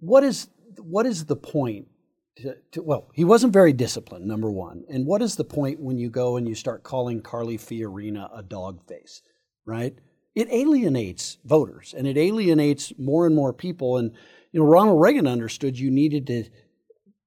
What 0.00 0.22
is 0.22 0.48
what 0.78 1.06
is 1.06 1.26
the 1.26 1.36
point? 1.36 1.88
To, 2.38 2.56
to, 2.72 2.82
well, 2.82 3.10
he 3.14 3.24
wasn't 3.24 3.52
very 3.52 3.72
disciplined, 3.72 4.26
number 4.26 4.50
one. 4.50 4.84
And 4.88 5.06
what 5.06 5.22
is 5.22 5.36
the 5.36 5.44
point 5.44 5.78
when 5.80 5.98
you 5.98 6.10
go 6.10 6.36
and 6.36 6.48
you 6.48 6.54
start 6.56 6.82
calling 6.82 7.22
Carly 7.22 7.56
Fiorina 7.56 8.28
a 8.36 8.42
dog 8.42 8.84
face, 8.88 9.22
right? 9.64 9.96
It 10.34 10.48
alienates 10.50 11.38
voters 11.44 11.94
and 11.96 12.08
it 12.08 12.16
alienates 12.16 12.92
more 12.98 13.26
and 13.26 13.36
more 13.36 13.52
people. 13.52 13.98
And 13.98 14.12
you 14.50 14.60
know, 14.60 14.66
Ronald 14.66 15.00
Reagan 15.00 15.28
understood 15.28 15.78
you 15.78 15.92
needed 15.92 16.26
to 16.26 16.44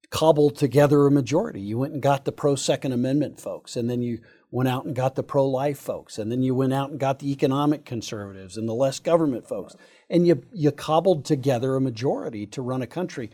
cobble 0.09 0.49
together 0.49 1.05
a 1.05 1.11
majority. 1.11 1.61
You 1.61 1.77
went 1.77 1.93
and 1.93 2.01
got 2.01 2.25
the 2.25 2.31
pro 2.31 2.55
Second 2.55 2.93
Amendment 2.93 3.39
folks, 3.39 3.75
and 3.75 3.89
then 3.89 4.01
you 4.01 4.19
went 4.51 4.69
out 4.69 4.85
and 4.85 4.95
got 4.95 5.15
the 5.15 5.23
pro 5.23 5.45
life 5.45 5.77
folks, 5.77 6.17
and 6.17 6.31
then 6.31 6.41
you 6.41 6.55
went 6.55 6.73
out 6.73 6.89
and 6.89 6.99
got 6.99 7.19
the 7.19 7.31
economic 7.31 7.83
conservatives 7.85 8.57
and 8.57 8.67
the 8.67 8.73
less 8.73 8.99
government 8.99 9.47
folks, 9.47 9.75
and 10.09 10.25
you 10.25 10.43
you 10.53 10.71
cobbled 10.71 11.25
together 11.25 11.75
a 11.75 11.81
majority 11.81 12.45
to 12.47 12.61
run 12.61 12.81
a 12.81 12.87
country. 12.87 13.29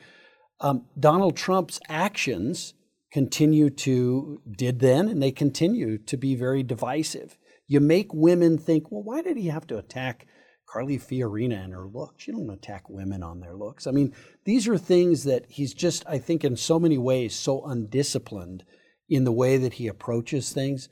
Um, 0.64 0.86
Donald 0.98 1.36
Trump's 1.36 1.80
actions 1.90 2.74
continue 3.12 3.70
to 3.70 4.42
did 4.50 4.80
then, 4.80 5.10
and 5.10 5.22
they 5.22 5.32
continue 5.32 5.98
to 6.00 6.18
be 6.18 6.34
very 6.34 6.64
divisive. 6.64 7.38
You 7.68 7.80
make 7.80 8.14
women 8.14 8.58
think, 8.58 8.90
well, 8.90 9.04
why 9.04 9.22
did 9.22 9.38
he 9.38 9.48
have 9.48 9.68
to 9.68 9.78
attack? 9.78 10.26
Carly 10.74 10.98
Fiorina 10.98 11.64
and 11.64 11.72
her 11.72 11.86
looks. 11.86 12.26
You 12.26 12.34
don't 12.34 12.50
attack 12.50 12.90
women 12.90 13.22
on 13.22 13.40
their 13.40 13.56
looks. 13.56 13.86
I 13.86 13.92
mean, 13.92 14.12
these 14.44 14.68
are 14.68 14.78
things 14.78 15.24
that 15.26 15.46
he's 15.48 15.72
just, 15.72 16.04
I 16.08 16.18
think, 16.18 16.44
in 16.44 16.58
so 16.58 16.80
many 16.80 16.98
ways, 16.98 17.36
so 17.36 17.64
undisciplined 17.64 18.64
in 19.08 19.24
the 19.24 19.32
way 19.32 19.58
that 19.58 19.74
he 19.74 19.88
approaches 19.88 20.52
things. 20.52 20.90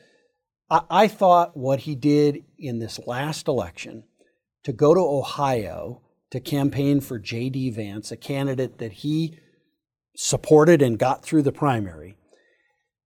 I, 0.69 0.81
I 0.89 1.07
thought 1.07 1.57
what 1.57 1.79
he 1.79 1.95
did 1.95 2.43
in 2.59 2.77
this 2.77 2.99
last 3.07 3.47
election 3.47 4.03
to 4.63 4.71
go 4.71 4.93
to 4.93 4.99
Ohio 4.99 6.03
to 6.29 6.39
campaign 6.39 7.01
for 7.01 7.17
J.D. 7.17 7.71
Vance, 7.71 8.11
a 8.11 8.17
candidate 8.17 8.77
that 8.77 8.91
he 8.91 9.39
supported 10.15 10.81
and 10.81 10.99
got 10.99 11.23
through 11.23 11.41
the 11.41 11.51
primary, 11.51 12.15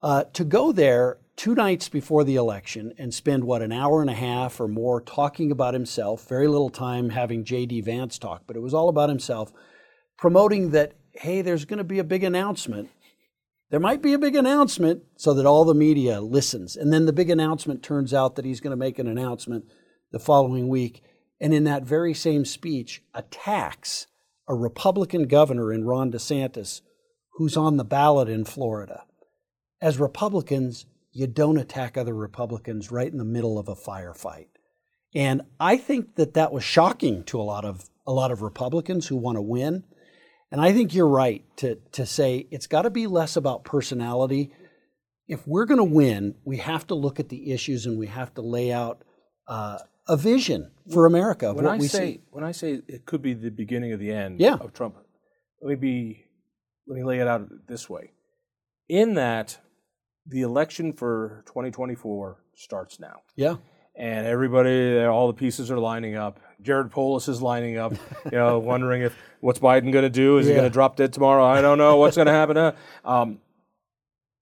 uh, 0.01 0.23
to 0.33 0.43
go 0.43 0.71
there 0.71 1.17
two 1.35 1.55
nights 1.55 1.89
before 1.89 2.23
the 2.23 2.35
election 2.35 2.93
and 2.97 3.13
spend 3.13 3.43
what 3.43 3.61
an 3.61 3.71
hour 3.71 4.01
and 4.01 4.09
a 4.09 4.15
half 4.15 4.59
or 4.59 4.67
more 4.67 5.01
talking 5.01 5.51
about 5.51 5.73
himself 5.73 6.29
very 6.29 6.47
little 6.47 6.69
time 6.69 7.09
having 7.09 7.43
jd 7.43 7.83
vance 7.83 8.17
talk 8.17 8.43
but 8.47 8.55
it 8.55 8.61
was 8.61 8.73
all 8.73 8.87
about 8.87 9.09
himself 9.09 9.51
promoting 10.17 10.71
that 10.71 10.93
hey 11.17 11.41
there's 11.41 11.65
going 11.65 11.77
to 11.77 11.83
be 11.83 11.99
a 11.99 12.03
big 12.03 12.23
announcement. 12.23 12.89
There 13.71 13.79
might 13.79 14.01
be 14.01 14.13
a 14.13 14.19
big 14.19 14.35
announcement 14.35 15.03
so 15.15 15.33
that 15.33 15.45
all 15.45 15.65
the 15.65 15.73
media 15.73 16.21
listens. 16.21 16.75
And 16.75 16.93
then 16.93 17.05
the 17.05 17.13
big 17.13 17.29
announcement 17.29 17.83
turns 17.83 18.13
out 18.13 18.35
that 18.35 18.45
he's 18.45 18.61
going 18.61 18.71
to 18.71 18.77
make 18.77 18.99
an 18.99 19.07
announcement 19.07 19.65
the 20.11 20.19
following 20.19 20.67
week. 20.67 21.01
And 21.41 21.53
in 21.53 21.63
that 21.63 21.83
very 21.83 22.13
same 22.13 22.45
speech 22.45 23.03
attacks 23.13 24.07
a 24.47 24.53
republican 24.53 25.23
governor 25.23 25.73
in 25.73 25.85
ron 25.85 26.11
desantis 26.11 26.81
who's 27.36 27.56
on 27.58 27.78
the 27.78 27.84
ballot 27.86 28.30
in 28.30 28.43
florida 28.45 29.04
as 29.82 30.00
republicans 30.00 30.86
you 31.17 31.28
don't 31.28 31.58
attack 31.58 31.98
other 31.98 32.13
Republicans 32.13 32.91
right 32.91 33.10
in 33.10 33.17
the 33.17 33.24
middle 33.24 33.58
of 33.58 33.69
a 33.69 33.74
firefight. 33.76 34.48
And 35.15 35.43
I 35.62 35.78
think 35.78 36.15
that 36.15 36.34
that 36.34 36.52
was 36.52 36.65
shocking 36.65 37.24
to 37.24 37.39
a 37.39 37.41
lot 37.41 37.63
of 37.63 37.89
a 38.06 38.12
lot 38.12 38.32
of 38.32 38.41
Republicans 38.41 39.08
who 39.08 39.15
want 39.15 39.38
to 39.38 39.41
win. 39.41 39.86
And 40.52 40.60
I 40.60 40.74
think 40.74 40.93
you're 40.93 41.08
right 41.08 41.45
to 41.56 41.76
to 41.93 42.06
say 42.06 42.48
it's 42.52 42.67
got 42.67 42.82
to 42.82 42.89
be 42.89 43.08
less 43.08 43.38
about 43.38 43.63
personality. 43.63 44.52
If 45.26 45.48
we're 45.48 45.63
going 45.63 45.78
to 45.78 45.86
win, 45.86 46.36
we 46.43 46.58
have 46.58 46.86
to 46.88 46.95
look 46.95 47.17
at 47.17 47.30
the 47.30 47.54
issues 47.54 47.86
and 47.86 47.98
we 47.98 48.08
have 48.08 48.34
to 48.34 48.41
lay 48.41 48.74
out 48.74 49.02
uh, 49.48 49.78
a 50.10 50.17
vision 50.17 50.71
for 50.91 51.06
America 51.06 51.54
when 51.54 51.63
what 51.63 51.76
I 51.76 51.78
we 51.78 51.88
say 51.88 52.15
see. 52.15 52.21
when 52.32 52.43
I 52.43 52.52
say 52.52 52.82
it 52.89 53.06
could 53.06 53.21
be 53.21 53.34
the 53.34 53.52
beginning 53.52 53.93
of 53.93 54.02
the 54.02 54.12
end 54.12 54.41
Yeah. 54.41 54.56
of 54.56 54.74
Trump, 54.74 54.95
let 55.62 55.69
me 55.69 55.76
be 55.76 56.24
let 56.88 56.95
me 56.98 57.04
lay 57.04 57.19
it 57.19 57.28
out 57.28 57.48
this 57.67 57.89
way. 57.89 58.12
In 58.88 59.15
that 59.15 59.58
the 60.28 60.41
election 60.41 60.93
for 60.93 61.43
2024 61.48 62.38
starts 62.56 63.00
now. 63.00 63.21
Yeah, 63.36 63.58
and 63.95 64.26
everybody, 64.28 65.04
all 65.04 65.28
the 65.28 65.34
pieces 65.34 65.71
are 65.71 65.80
lining 65.80 66.15
up. 66.15 66.39
Jared 66.62 66.91
Polis 66.91 67.28
is 67.28 67.41
lining 67.41 67.78
up, 67.78 67.93
you 68.26 68.38
know, 68.38 68.60
wondering 68.60 69.02
if 69.02 69.15
what's 69.39 69.60
Biden 69.60 69.91
going 69.91 70.04
to 70.04 70.10
do? 70.10 70.38
Is 70.38 70.48
he 70.48 70.54
going 70.54 70.63
to 70.65 70.69
drop 70.69 70.95
dead 70.95 71.13
tomorrow? 71.13 71.43
I 71.45 71.62
don't 71.62 71.78
know. 71.78 71.98
What's 71.98 72.15
going 72.15 72.28
to 72.28 72.32
happen? 72.34 72.74
Um, 73.04 73.39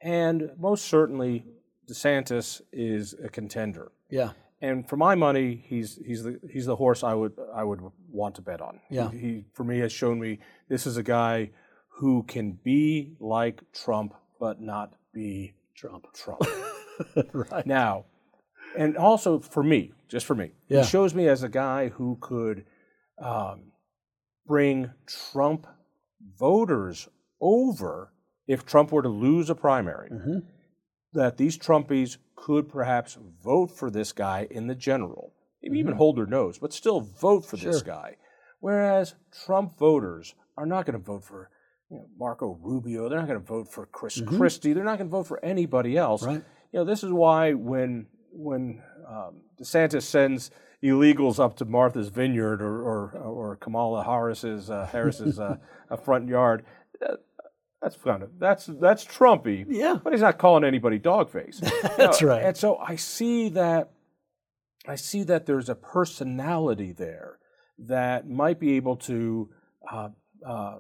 and 0.02 0.52
most 0.58 0.86
certainly, 0.86 1.46
DeSantis 1.90 2.62
is 2.72 3.14
a 3.24 3.30
contender. 3.30 3.92
yeah, 4.10 4.32
And 4.62 4.88
for 4.88 4.98
my 4.98 5.16
money, 5.16 5.64
he's 5.68 6.00
he's 6.06 6.24
the 6.24 6.40
he's 6.52 6.66
the 6.66 6.76
horse 6.76 7.04
I 7.04 7.14
would 7.14 7.34
I 7.54 7.64
would 7.64 7.82
want 8.10 8.36
to 8.36 8.42
bet 8.42 8.62
on. 8.62 8.80
Yeah. 8.90 9.12
He, 9.12 9.18
he 9.18 9.46
for 9.54 9.64
me 9.64 9.80
has 9.80 9.92
shown 9.92 10.20
me 10.20 10.40
this 10.70 10.86
is 10.88 10.98
a 10.98 11.04
guy 11.04 11.52
who 12.00 12.24
can 12.24 12.60
be 12.64 13.16
like 13.20 13.62
Trump 13.74 14.14
but 14.40 14.60
not 14.62 14.94
be 15.14 15.54
Trump. 15.76 16.06
Trump. 16.14 16.42
right. 17.34 17.66
Now, 17.66 18.06
and 18.78 18.98
also 18.98 19.40
for 19.40 19.64
me, 19.64 19.92
just 20.10 20.26
for 20.26 20.36
me, 20.36 20.52
Yeah. 20.68 20.82
he 20.82 20.88
shows 20.88 21.14
me 21.14 21.28
as 21.28 21.44
a 21.44 21.50
guy 21.50 21.90
who 21.90 22.18
could 22.20 22.66
um, 23.24 23.72
bring 24.46 24.92
Trump 25.32 25.68
voters 26.40 27.08
over 27.40 28.14
if 28.48 28.66
Trump 28.66 28.92
were 28.92 29.02
to 29.02 29.10
lose 29.10 29.50
a 29.50 29.56
primary. 29.56 30.10
Mm-hmm. 30.10 30.40
That 31.14 31.38
these 31.38 31.58
Trumpies 31.58 32.18
could 32.36 32.68
perhaps 32.70 33.18
vote 33.44 33.68
for 33.78 33.92
this 33.92 34.12
guy 34.12 34.48
in 34.50 34.66
the 34.68 34.74
general, 34.76 35.34
maybe 35.62 35.78
even 35.80 35.94
hold 35.96 36.18
their 36.18 36.26
nose, 36.26 36.58
but 36.58 36.74
still 36.74 37.02
vote 37.02 37.46
for 37.46 37.56
this 37.58 37.82
Mm-hmm. 37.82 37.90
Guy. 37.90 38.16
Whereas 38.60 39.14
Trump 39.46 39.78
voters 39.78 40.34
are 40.58 40.66
not 40.66 40.86
going 40.86 40.98
to 41.00 41.06
vote 41.06 41.24
for 41.24 41.50
you 41.94 42.00
know, 42.00 42.08
Marco 42.18 42.58
Rubio. 42.62 43.08
They're 43.08 43.20
not 43.20 43.28
going 43.28 43.40
to 43.40 43.46
vote 43.46 43.72
for 43.72 43.86
Chris 43.86 44.22
Christie. 44.22 44.74
They're 44.74 44.84
not 44.84 44.98
going 44.98 45.10
to 45.10 45.12
vote 45.12 45.28
for 45.28 45.44
anybody 45.44 45.98
else. 45.98 46.22
Mm-hmm. 46.22 46.32
Right. 46.32 46.44
You 46.72 46.80
know, 46.80 46.86
this 46.86 47.04
is 47.04 47.12
why 47.12 47.54
when 47.54 48.08
when 48.32 48.82
um, 49.08 49.42
DeSantis 49.62 50.04
sends 50.04 50.50
illegals 50.84 51.40
up 51.40 51.56
to 51.58 51.66
Martha's 51.66 52.10
Vineyard 52.10 52.62
or 52.62 52.82
or, 52.82 53.12
or 53.12 53.56
Kamala 53.58 54.04
Harris's 54.04 54.70
uh, 54.70 54.90
Harris's 54.92 55.40
uh, 55.40 55.58
uh, 55.90 55.96
front 55.98 56.28
yard, 56.28 56.66
uh, 57.08 57.16
that's 57.82 57.96
kind 57.98 58.24
of 58.24 58.40
that's 58.40 58.66
that's 58.66 59.06
Trumpy. 59.06 59.66
Yeah. 59.68 60.00
but 60.04 60.14
he's 60.14 60.22
not 60.22 60.40
calling 60.40 60.64
anybody 60.64 61.00
dogface. 61.00 61.60
That's 61.98 62.22
You 62.22 62.28
know, 62.28 62.34
right. 62.34 62.46
And 62.46 62.58
so 62.58 62.78
I 62.78 62.96
see 62.96 63.50
that 63.50 63.92
I 64.88 64.96
see 64.96 65.24
that 65.24 65.46
there's 65.46 65.70
a 65.70 65.76
personality 65.76 66.92
there 66.92 67.40
that 67.80 68.30
might 68.30 68.60
be 68.60 68.78
able 68.78 68.96
to 68.96 69.50
uh, 69.92 70.10
uh, 70.46 70.78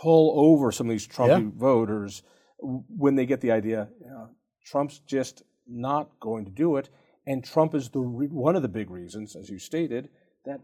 pull 0.00 0.32
over 0.36 0.70
some 0.72 0.86
of 0.86 0.90
these 0.92 1.06
Trump 1.06 1.30
Yeah. 1.30 1.50
voters 1.58 2.22
when 2.60 3.14
they 3.14 3.26
get 3.26 3.40
the 3.40 3.50
idea 3.52 3.88
uh, 4.04 4.26
Trump's 4.64 4.98
just 5.00 5.42
not 5.66 6.10
going 6.20 6.44
to 6.44 6.50
do 6.50 6.76
it, 6.76 6.88
and 7.26 7.42
Trump 7.44 7.74
is 7.74 7.88
the 7.90 8.00
re- 8.00 8.26
one 8.28 8.56
of 8.56 8.62
the 8.62 8.68
big 8.68 8.90
reasons, 8.90 9.34
as 9.36 9.48
you 9.48 9.58
stated, 9.58 10.08
that 10.44 10.60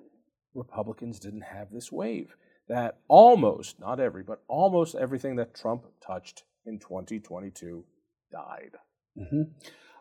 Republicans 0.55 1.18
didn't 1.18 1.42
have 1.42 1.70
this 1.70 1.90
wave. 1.92 2.37
That 2.68 2.99
almost, 3.09 3.79
not 3.81 4.01
every, 4.01 4.23
but 4.23 4.42
almost 4.49 4.94
everything 4.94 5.37
that 5.37 5.55
Trump 5.55 5.85
touched 6.07 6.44
in 6.66 6.79
2022 6.79 7.85
died. 8.33 8.73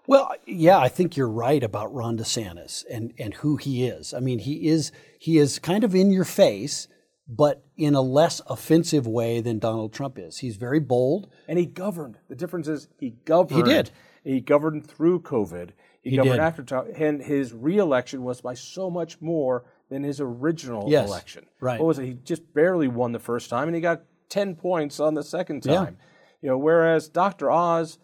Well, 0.08 0.32
yeah, 0.46 0.80
I 0.80 0.89
think 0.89 1.15
you're 1.15 1.30
right 1.30 1.63
about 1.63 1.93
Ron 1.93 2.17
DeSantis 2.17 2.84
and, 2.89 3.13
and 3.17 3.34
who 3.36 3.58
he 3.58 3.86
is. 3.86 4.13
I 4.13 4.19
mean, 4.19 4.39
he 4.39 4.67
is 4.67 4.91
he 5.19 5.38
is 5.38 5.60
kind 5.60 5.84
of 5.84 5.96
in 5.96 6.12
your 6.12 6.26
face, 6.26 6.88
but 7.27 7.63
in 7.77 7.95
a 7.95 8.01
less 8.01 8.41
offensive 8.47 9.07
way 9.07 9.39
than 9.41 9.59
Donald 9.59 9.93
Trump 9.93 10.17
is. 10.19 10.39
He's 10.39 10.57
very 10.57 10.79
bold. 10.79 11.29
And 11.47 11.57
he 11.57 11.65
governed. 11.65 12.17
The 12.27 12.36
difference 12.36 12.67
is 12.67 12.88
he 12.97 13.12
governed. 13.25 13.65
He 13.67 13.73
did. 13.73 13.91
He 14.23 14.41
governed 14.41 14.86
through 14.88 15.21
COVID. 15.21 15.71
He, 16.01 16.12
He 16.12 16.15
governed 16.17 16.36
did. 16.36 16.41
after, 16.41 16.63
to- 16.63 16.93
and 16.97 17.21
his 17.21 17.53
reelection 17.53 18.23
was 18.23 18.41
by 18.41 18.53
so 18.55 18.89
much 18.89 19.21
more 19.21 19.63
than 19.89 20.03
his 20.03 20.19
original 20.19 20.89
Yes, 20.89 21.07
election. 21.07 21.45
right. 21.62 21.79
What 21.79 21.88
was 21.88 21.99
it? 21.99 22.05
He 22.05 22.13
just 22.13 22.53
barely 22.53 22.88
won 22.88 23.12
the 23.13 23.19
first 23.19 23.49
time, 23.49 23.67
and 23.67 23.75
he 23.75 23.81
got 23.81 24.01
ten 24.29 24.55
points 24.55 24.99
on 24.99 25.13
the 25.13 25.23
second 25.23 25.65
Yeah. 25.65 25.75
time. 25.75 25.97
You 26.41 26.49
know, 26.49 26.57
whereas 26.57 27.07
Dr. 27.07 27.49
Oz 27.51 27.99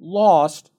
lost 0.00 0.70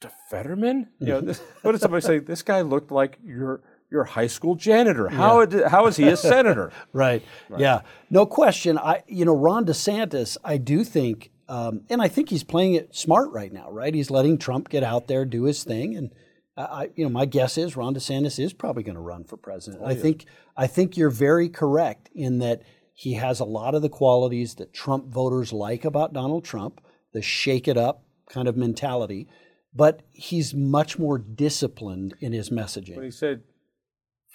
to 0.00 0.10
Fetterman. 0.30 0.88
You 0.98 1.06
know, 1.06 1.20
this, 1.22 1.40
what 1.62 1.72
did 1.72 1.80
somebody 1.80 2.02
say? 2.04 2.18
This 2.18 2.42
guy 2.42 2.60
looked 2.62 2.90
like 2.90 3.18
your 3.24 3.62
your 3.92 4.04
high 4.04 4.26
school 4.26 4.54
janitor. 4.56 5.08
How 5.08 5.44
did, 5.44 5.66
how 5.66 5.86
is 5.86 5.96
he 5.96 6.08
a 6.08 6.16
senator? 6.16 6.72
Right. 6.92 7.22
Yeah. 7.56 7.82
No 8.10 8.26
question. 8.26 8.78
I 8.78 9.02
you 9.06 9.24
know 9.24 9.36
Ron 9.36 9.64
DeSantis. 9.64 10.36
I 10.44 10.56
do 10.56 10.84
think, 10.84 11.30
um, 11.48 11.82
and 11.88 12.02
I 12.02 12.08
think 12.08 12.30
he's 12.30 12.44
playing 12.44 12.74
it 12.74 12.94
smart 12.94 13.30
right 13.30 13.52
now. 13.52 13.70
Right. 13.70 13.94
He's 13.94 14.10
letting 14.10 14.38
Trump 14.38 14.68
get 14.68 14.82
out 14.82 15.06
there 15.06 15.24
do 15.24 15.44
his 15.44 15.64
thing, 15.64 15.96
and 15.96 16.10
I, 16.56 16.62
I 16.62 16.90
you 16.94 17.04
know 17.04 17.10
my 17.10 17.26
guess 17.26 17.56
is 17.56 17.76
Ron 17.76 17.94
DeSantis 17.94 18.38
is 18.38 18.52
probably 18.52 18.82
going 18.82 18.96
to 18.96 19.02
run 19.02 19.24
for 19.24 19.36
president. 19.36 19.82
I 19.84 19.94
think 19.94 20.26
I 20.56 20.66
think 20.66 20.96
you're 20.96 21.10
very 21.10 21.48
correct 21.48 22.10
in 22.14 22.38
that 22.38 22.62
he 22.94 23.14
has 23.14 23.40
a 23.40 23.44
lot 23.44 23.74
of 23.74 23.82
the 23.82 23.88
qualities 23.88 24.54
that 24.56 24.72
Trump 24.72 25.06
voters 25.06 25.52
like 25.52 25.84
about 25.84 26.12
Donald 26.12 26.44
Trump, 26.44 26.80
the 27.12 27.22
shake 27.22 27.68
it 27.68 27.76
up 27.76 28.04
kind 28.28 28.48
of 28.48 28.56
mentality. 28.56 29.28
But 29.74 30.02
he's 30.12 30.52
much 30.52 30.98
more 30.98 31.16
disciplined 31.18 32.14
in 32.20 32.32
his 32.32 32.50
messaging. 32.50 32.96
When 32.96 33.06
he 33.06 33.10
said 33.10 33.42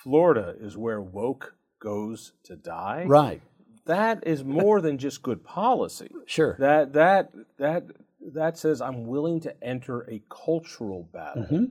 Florida 0.04 0.56
is 0.60 0.78
where 0.78 1.02
woke 1.02 1.56
goes 1.80 2.34
to 2.44 2.56
die. 2.56 3.06
Right. 3.08 3.42
That 3.86 4.28
is 4.28 4.44
more 4.44 4.82
than 4.82 4.98
just 4.98 5.22
good 5.22 5.44
policy. 5.44 6.12
Sure. 6.26 6.56
That 6.60 6.94
that 6.94 7.32
that 7.58 7.86
that 8.34 8.58
says 8.58 8.82
I'm 8.82 9.08
willing 9.08 9.40
to 9.42 9.64
enter 9.64 10.02
a 10.02 10.22
cultural 10.30 11.08
battle. 11.12 11.44
Mm-hmm. 11.44 11.66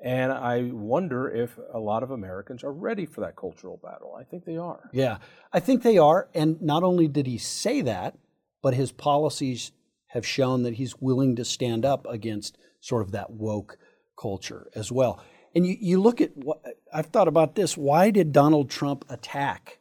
And 0.00 0.32
I 0.32 0.70
wonder 0.72 1.28
if 1.28 1.58
a 1.72 1.78
lot 1.78 2.02
of 2.04 2.12
Americans 2.12 2.62
are 2.62 2.72
ready 2.72 3.04
for 3.04 3.20
that 3.22 3.36
cultural 3.36 3.80
battle. 3.82 4.16
I 4.18 4.22
think 4.22 4.44
they 4.44 4.56
are. 4.56 4.88
Yeah, 4.92 5.18
I 5.52 5.58
think 5.58 5.82
they 5.82 5.98
are. 5.98 6.28
And 6.34 6.62
not 6.62 6.84
only 6.84 7.08
did 7.08 7.26
he 7.26 7.36
say 7.36 7.80
that, 7.82 8.16
but 8.62 8.74
his 8.74 8.92
policies 8.92 9.72
have 10.08 10.24
shown 10.24 10.62
that 10.62 10.74
he's 10.74 11.00
willing 11.00 11.34
to 11.36 11.44
stand 11.44 11.84
up 11.84 12.06
against 12.08 12.58
sort 12.80 13.02
of 13.02 13.10
that 13.12 13.30
woke 13.30 13.76
culture 14.18 14.70
as 14.74 14.92
well. 14.92 15.22
And 15.58 15.66
you, 15.66 15.76
you 15.80 16.00
look 16.00 16.20
at 16.20 16.36
what 16.36 16.62
I've 16.94 17.06
thought 17.06 17.26
about 17.26 17.56
this. 17.56 17.76
Why 17.76 18.12
did 18.12 18.30
Donald 18.30 18.70
Trump 18.70 19.04
attack 19.08 19.78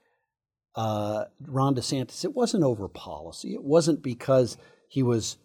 uh, 0.74 1.26
Ron 1.46 1.76
DeSantis? 1.76 2.26
It 2.26 2.34
wasn't 2.34 2.64
over 2.64 2.88
policy. 2.88 3.54
It 3.54 3.64
wasn't 3.64 4.02
because 4.02 4.58
he 4.90 5.04
was 5.04 5.38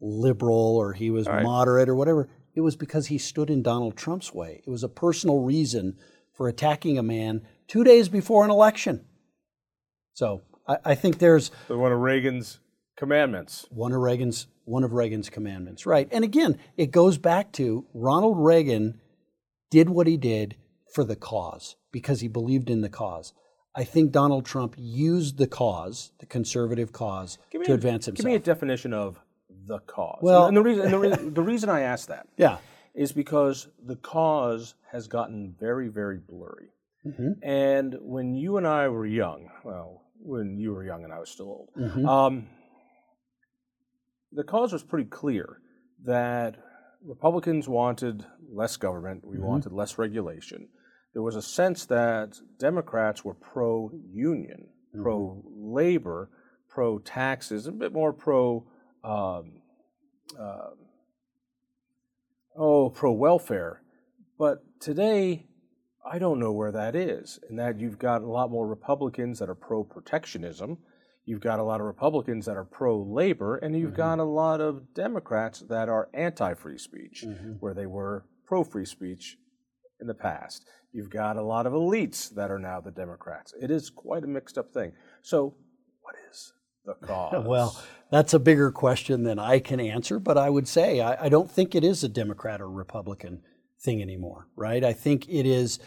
liberal 0.00 0.76
or 0.76 0.92
he 0.92 1.12
was 1.12 1.28
moderate 1.28 1.88
or 1.88 1.94
whatever. 1.94 2.28
It 2.56 2.62
was 2.62 2.74
because 2.74 3.06
he 3.06 3.16
stood 3.16 3.48
in 3.48 3.62
Donald 3.62 3.96
Trump's 3.96 4.34
way. 4.34 4.60
It 4.66 4.70
was 4.70 4.82
a 4.82 4.88
personal 4.88 5.38
reason 5.42 5.96
for 6.32 6.48
attacking 6.48 6.98
a 6.98 7.02
man 7.04 7.42
two 7.68 7.84
days 7.84 8.08
before 8.08 8.44
an 8.44 8.50
election. 8.50 9.04
So 10.14 10.42
I, 10.66 10.78
I 10.84 10.94
think 10.96 11.20
there's 11.20 11.52
So 11.68 11.78
one 11.78 11.92
of 11.92 12.00
Reagan's 12.00 12.58
commandments. 12.96 13.66
one 13.70 13.92
of 13.92 14.00
Reagan's 14.00 14.48
one 14.64 14.82
of 14.82 14.92
Reagan's 14.92 15.30
commandments, 15.30 15.86
right? 15.86 16.08
And 16.10 16.24
again, 16.24 16.58
it 16.76 16.90
goes 16.90 17.18
back 17.18 17.52
to 17.52 17.86
Ronald 17.94 18.36
Reagan 18.36 19.00
did 19.70 19.88
what 19.90 20.06
he 20.06 20.16
did 20.16 20.56
for 20.92 21.04
the 21.04 21.16
cause 21.16 21.76
because 21.92 22.20
he 22.20 22.28
believed 22.28 22.70
in 22.70 22.80
the 22.80 22.88
cause. 22.88 23.32
I 23.74 23.84
think 23.84 24.10
Donald 24.12 24.46
Trump 24.46 24.74
used 24.78 25.36
the 25.36 25.46
cause, 25.46 26.12
the 26.18 26.26
conservative 26.26 26.92
cause, 26.92 27.38
Give 27.50 27.60
me 27.60 27.66
to 27.66 27.72
a- 27.72 27.74
advance 27.74 28.06
himself. 28.06 28.16
Give 28.24 28.26
me 28.26 28.34
a 28.36 28.38
definition 28.38 28.92
of 28.94 29.20
the 29.66 29.78
cause. 29.80 30.20
Well- 30.22 30.46
and 30.46 30.56
the 30.56 30.62
reason 30.62 30.84
and 30.84 30.92
the, 30.94 30.98
re- 30.98 31.28
the 31.30 31.42
reason 31.42 31.68
I 31.68 31.80
ask 31.80 32.08
that 32.08 32.26
yeah, 32.38 32.58
is 32.94 33.12
because 33.12 33.68
the 33.84 33.96
cause 33.96 34.74
has 34.92 35.08
gotten 35.08 35.54
very, 35.60 35.88
very 35.88 36.18
blurry. 36.18 36.68
Mm-hmm. 37.06 37.32
And 37.42 37.96
when 38.00 38.34
you 38.34 38.56
and 38.56 38.66
I 38.66 38.88
were 38.88 39.06
young, 39.06 39.50
well, 39.64 40.02
when 40.18 40.56
you 40.58 40.72
were 40.72 40.82
young 40.84 41.04
and 41.04 41.12
I 41.12 41.18
was 41.18 41.28
still 41.30 41.46
old, 41.48 41.68
Mm-hmm. 41.78 42.06
um, 42.08 42.46
the 44.32 44.42
cause 44.44 44.72
was 44.72 44.82
pretty 44.82 45.08
clear 45.08 45.60
that 46.04 46.56
Republicans 47.06 47.68
wanted 47.68 48.24
less 48.52 48.76
government, 48.76 49.24
we 49.26 49.36
Mm-hmm. 49.36 49.46
wanted 49.46 49.72
less 49.72 49.98
regulation. 49.98 50.68
There 51.12 51.22
was 51.22 51.36
a 51.36 51.42
sense 51.42 51.86
that 51.86 52.38
Democrats 52.58 53.24
were 53.24 53.34
pro 53.34 53.90
union, 54.12 54.68
Mm-hmm. 54.94 55.02
pro 55.02 55.42
labor, 55.56 56.30
pro 56.68 56.98
taxes, 56.98 57.66
a 57.66 57.72
bit 57.72 57.92
more 57.92 58.12
pro. 58.12 58.66
Um, 59.04 59.60
uh, 60.38 60.70
oh, 62.56 62.90
pro 62.90 63.12
welfare. 63.12 63.82
But 64.38 64.64
today, 64.80 65.46
I 66.10 66.18
don't 66.18 66.38
know 66.40 66.52
where 66.52 66.72
that 66.72 66.94
is. 66.96 67.38
And 67.48 67.58
that 67.58 67.78
you've 67.80 67.98
got 67.98 68.22
a 68.22 68.26
lot 68.30 68.50
more 68.50 68.66
Republicans 68.66 69.38
that 69.38 69.48
are 69.48 69.54
pro 69.54 69.84
protectionism. 69.84 70.78
You've 71.26 71.40
got 71.40 71.58
a 71.58 71.64
lot 71.64 71.80
of 71.80 71.86
Republicans 71.86 72.46
that 72.46 72.56
are 72.56 72.64
pro 72.64 72.96
labor, 73.02 73.56
and 73.56 73.76
you've 73.76 73.90
mm-hmm. 73.90 73.96
got 73.96 74.18
a 74.20 74.24
lot 74.24 74.60
of 74.60 74.94
Democrats 74.94 75.60
that 75.68 75.88
are 75.88 76.08
anti 76.14 76.54
free 76.54 76.78
speech, 76.78 77.24
mm-hmm. 77.26 77.54
where 77.60 77.74
they 77.74 77.86
were 77.86 78.24
pro 78.46 78.62
free 78.62 78.86
speech 78.86 79.36
in 80.00 80.06
the 80.06 80.14
past. 80.14 80.64
You've 80.92 81.10
got 81.10 81.36
a 81.36 81.42
lot 81.42 81.66
of 81.66 81.72
elites 81.72 82.32
that 82.36 82.50
are 82.50 82.60
now 82.60 82.80
the 82.80 82.92
Democrats. 82.92 83.52
It 83.60 83.70
is 83.70 83.90
quite 83.90 84.24
a 84.24 84.28
mixed 84.28 84.56
up 84.56 84.72
thing. 84.72 84.92
So, 85.22 85.56
what 86.00 86.14
is 86.30 86.52
the 86.84 86.94
cause? 87.06 87.44
well, 87.44 87.76
that's 88.10 88.32
a 88.32 88.38
bigger 88.38 88.70
question 88.70 89.24
than 89.24 89.40
I 89.40 89.58
can 89.58 89.80
answer, 89.80 90.20
but 90.20 90.38
I 90.38 90.48
would 90.48 90.68
say 90.68 91.00
I, 91.00 91.26
I 91.26 91.28
don't 91.28 91.50
think 91.50 91.74
it 91.74 91.82
is 91.82 92.04
a 92.04 92.08
Democrat 92.08 92.60
or 92.60 92.70
Republican 92.70 93.42
thing 93.80 94.00
anymore, 94.00 94.48
right? 94.54 94.84
I 94.84 94.92
think 94.92 95.28
it 95.28 95.44
is, 95.44 95.80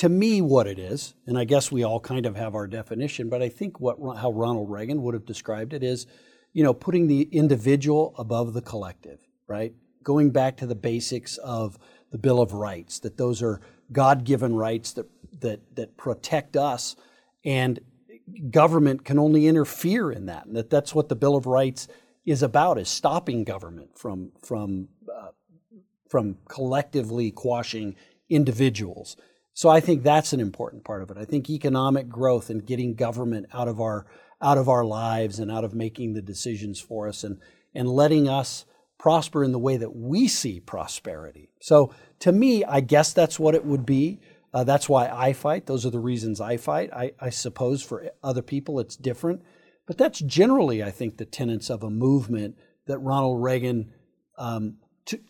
to 0.00 0.08
me, 0.08 0.40
what 0.40 0.66
it 0.66 0.78
is, 0.78 1.12
and 1.26 1.36
I 1.36 1.44
guess 1.44 1.70
we 1.70 1.84
all 1.84 2.00
kind 2.00 2.24
of 2.24 2.34
have 2.34 2.54
our 2.54 2.66
definition, 2.66 3.28
but 3.28 3.42
I 3.42 3.50
think 3.50 3.80
what 3.80 3.98
how 4.16 4.32
Ronald 4.32 4.70
Reagan 4.70 5.02
would 5.02 5.12
have 5.12 5.26
described 5.26 5.74
it 5.74 5.82
is, 5.82 6.06
you 6.54 6.64
know, 6.64 6.72
putting 6.72 7.06
the 7.06 7.28
individual 7.32 8.14
above 8.16 8.54
the 8.54 8.62
collective, 8.62 9.18
right? 9.46 9.74
Going 10.02 10.30
back 10.30 10.56
to 10.56 10.66
the 10.66 10.74
basics 10.74 11.36
of 11.36 11.78
the 12.10 12.16
Bill 12.16 12.40
of 12.40 12.54
Rights, 12.54 12.98
that 13.00 13.18
those 13.18 13.42
are 13.42 13.60
God-given 13.92 14.54
rights 14.54 14.92
that 14.94 15.06
that 15.42 15.60
that 15.76 15.98
protect 15.98 16.56
us, 16.56 16.96
and 17.44 17.78
government 18.50 19.04
can 19.04 19.18
only 19.18 19.46
interfere 19.46 20.10
in 20.10 20.24
that, 20.24 20.46
and 20.46 20.56
that 20.56 20.70
that's 20.70 20.94
what 20.94 21.10
the 21.10 21.14
Bill 21.14 21.36
of 21.36 21.44
Rights 21.44 21.88
is 22.24 22.42
about: 22.42 22.78
is 22.78 22.88
stopping 22.88 23.44
government 23.44 23.98
from 23.98 24.32
from 24.42 24.88
uh, 25.14 25.32
from 26.08 26.38
collectively 26.48 27.30
quashing 27.30 27.96
individuals. 28.30 29.14
So 29.60 29.68
I 29.68 29.80
think 29.80 30.02
that's 30.02 30.32
an 30.32 30.40
important 30.40 30.84
part 30.84 31.02
of 31.02 31.10
it. 31.10 31.18
I 31.18 31.26
think 31.26 31.50
economic 31.50 32.08
growth 32.08 32.48
and 32.48 32.64
getting 32.64 32.94
government 32.94 33.44
out 33.52 33.68
of 33.68 33.78
our 33.78 34.06
out 34.40 34.56
of 34.56 34.70
our 34.70 34.86
lives 34.86 35.38
and 35.38 35.52
out 35.52 35.64
of 35.64 35.74
making 35.74 36.14
the 36.14 36.22
decisions 36.22 36.80
for 36.80 37.06
us 37.06 37.24
and 37.24 37.36
and 37.74 37.86
letting 37.86 38.26
us 38.26 38.64
prosper 38.98 39.44
in 39.44 39.52
the 39.52 39.58
way 39.58 39.76
that 39.76 39.94
we 39.94 40.28
see 40.28 40.60
prosperity. 40.60 41.50
So 41.60 41.92
to 42.20 42.32
me, 42.32 42.64
I 42.64 42.80
guess 42.80 43.12
that's 43.12 43.38
what 43.38 43.54
it 43.54 43.66
would 43.66 43.84
be. 43.84 44.22
Uh, 44.54 44.64
that's 44.64 44.88
why 44.88 45.10
I 45.10 45.34
fight. 45.34 45.66
Those 45.66 45.84
are 45.84 45.90
the 45.90 46.00
reasons 46.00 46.40
I 46.40 46.56
fight. 46.56 46.90
I, 46.94 47.12
I 47.20 47.28
suppose 47.28 47.82
for 47.82 48.12
other 48.22 48.40
people 48.40 48.80
it's 48.80 48.96
different, 48.96 49.42
but 49.86 49.98
that's 49.98 50.20
generally, 50.20 50.82
I 50.82 50.90
think, 50.90 51.18
the 51.18 51.26
tenets 51.26 51.68
of 51.68 51.82
a 51.82 51.90
movement 51.90 52.56
that 52.86 52.98
Ronald 53.00 53.42
Reagan 53.42 53.92
um, 54.38 54.78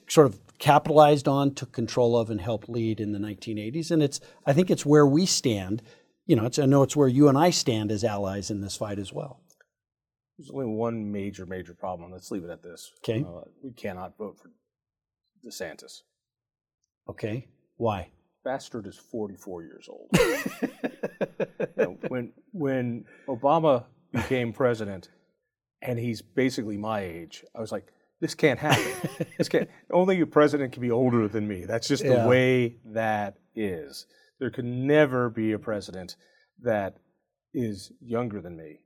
sort 0.06 0.28
of 0.28 0.38
capitalized 0.61 1.27
on, 1.27 1.55
took 1.55 1.73
control 1.73 2.16
of, 2.16 2.31
and 2.31 2.40
helped 2.40 2.68
lead 2.68 3.01
in 3.01 3.11
the 3.11 3.18
1980s. 3.18 3.90
And 3.90 4.03
it's, 4.03 4.20
I 4.46 4.53
think 4.53 4.70
it's 4.70 4.87
where 4.87 5.07
we 5.07 5.27
stand. 5.27 5.83
You 6.27 6.37
know, 6.37 6.49
I 6.57 6.66
know 6.66 6.85
it's 6.85 6.94
where 6.94 7.09
you 7.09 7.29
and 7.29 7.37
I 7.37 7.51
stand 7.51 7.90
as 7.90 8.05
allies 8.05 8.51
in 8.51 8.61
this 8.61 8.77
fight 8.77 9.01
as 9.01 9.12
well. 9.12 9.40
There's 10.38 10.51
only 10.51 10.66
one 10.66 11.11
major, 11.11 11.44
major 11.44 11.75
problem. 11.75 12.12
Let's 12.12 12.31
leave 12.31 12.44
it 12.44 12.51
at 12.51 12.62
this. 12.62 12.92
Okay. 12.99 13.25
Uh, 13.27 13.42
we 13.62 13.73
cannot 13.73 14.16
vote 14.16 14.38
for 14.38 14.51
DeSantis. 15.44 16.03
Okay. 17.09 17.49
Why? 17.77 18.11
Bastard 18.44 18.87
is 18.87 18.96
44 18.96 19.64
years 19.64 19.88
old. 19.88 20.09
you 20.62 21.68
know, 21.77 21.99
when 22.09 22.33
when 22.53 23.05
Obama 23.29 23.85
became 24.12 24.53
president, 24.55 25.11
and 25.83 25.99
he's 25.99 26.23
basically 26.23 26.79
my 26.79 27.01
age, 27.01 27.44
I 27.55 27.61
was 27.61 27.70
like, 27.70 27.92
this 28.20 28.35
can't 28.35 28.59
happen. 28.59 29.26
this 29.38 29.48
can't. 29.48 29.68
Only 29.92 30.20
a 30.20 30.26
president 30.26 30.72
can 30.72 30.83
be 30.83 30.90
older 30.90 31.26
than 31.28 31.48
me. 31.48 31.64
That's 31.64 31.88
just 31.88 32.02
the 32.02 32.14
yeah. 32.14 32.26
way 32.26 32.76
that 32.87 33.38
is. 33.54 34.06
There 34.38 34.50
can 34.50 34.87
never 34.87 35.30
be 35.30 35.52
a 35.52 35.59
president 35.59 36.16
that 36.62 36.96
is 37.54 37.92
younger 38.00 38.40
than 38.40 38.56
me. 38.56 38.80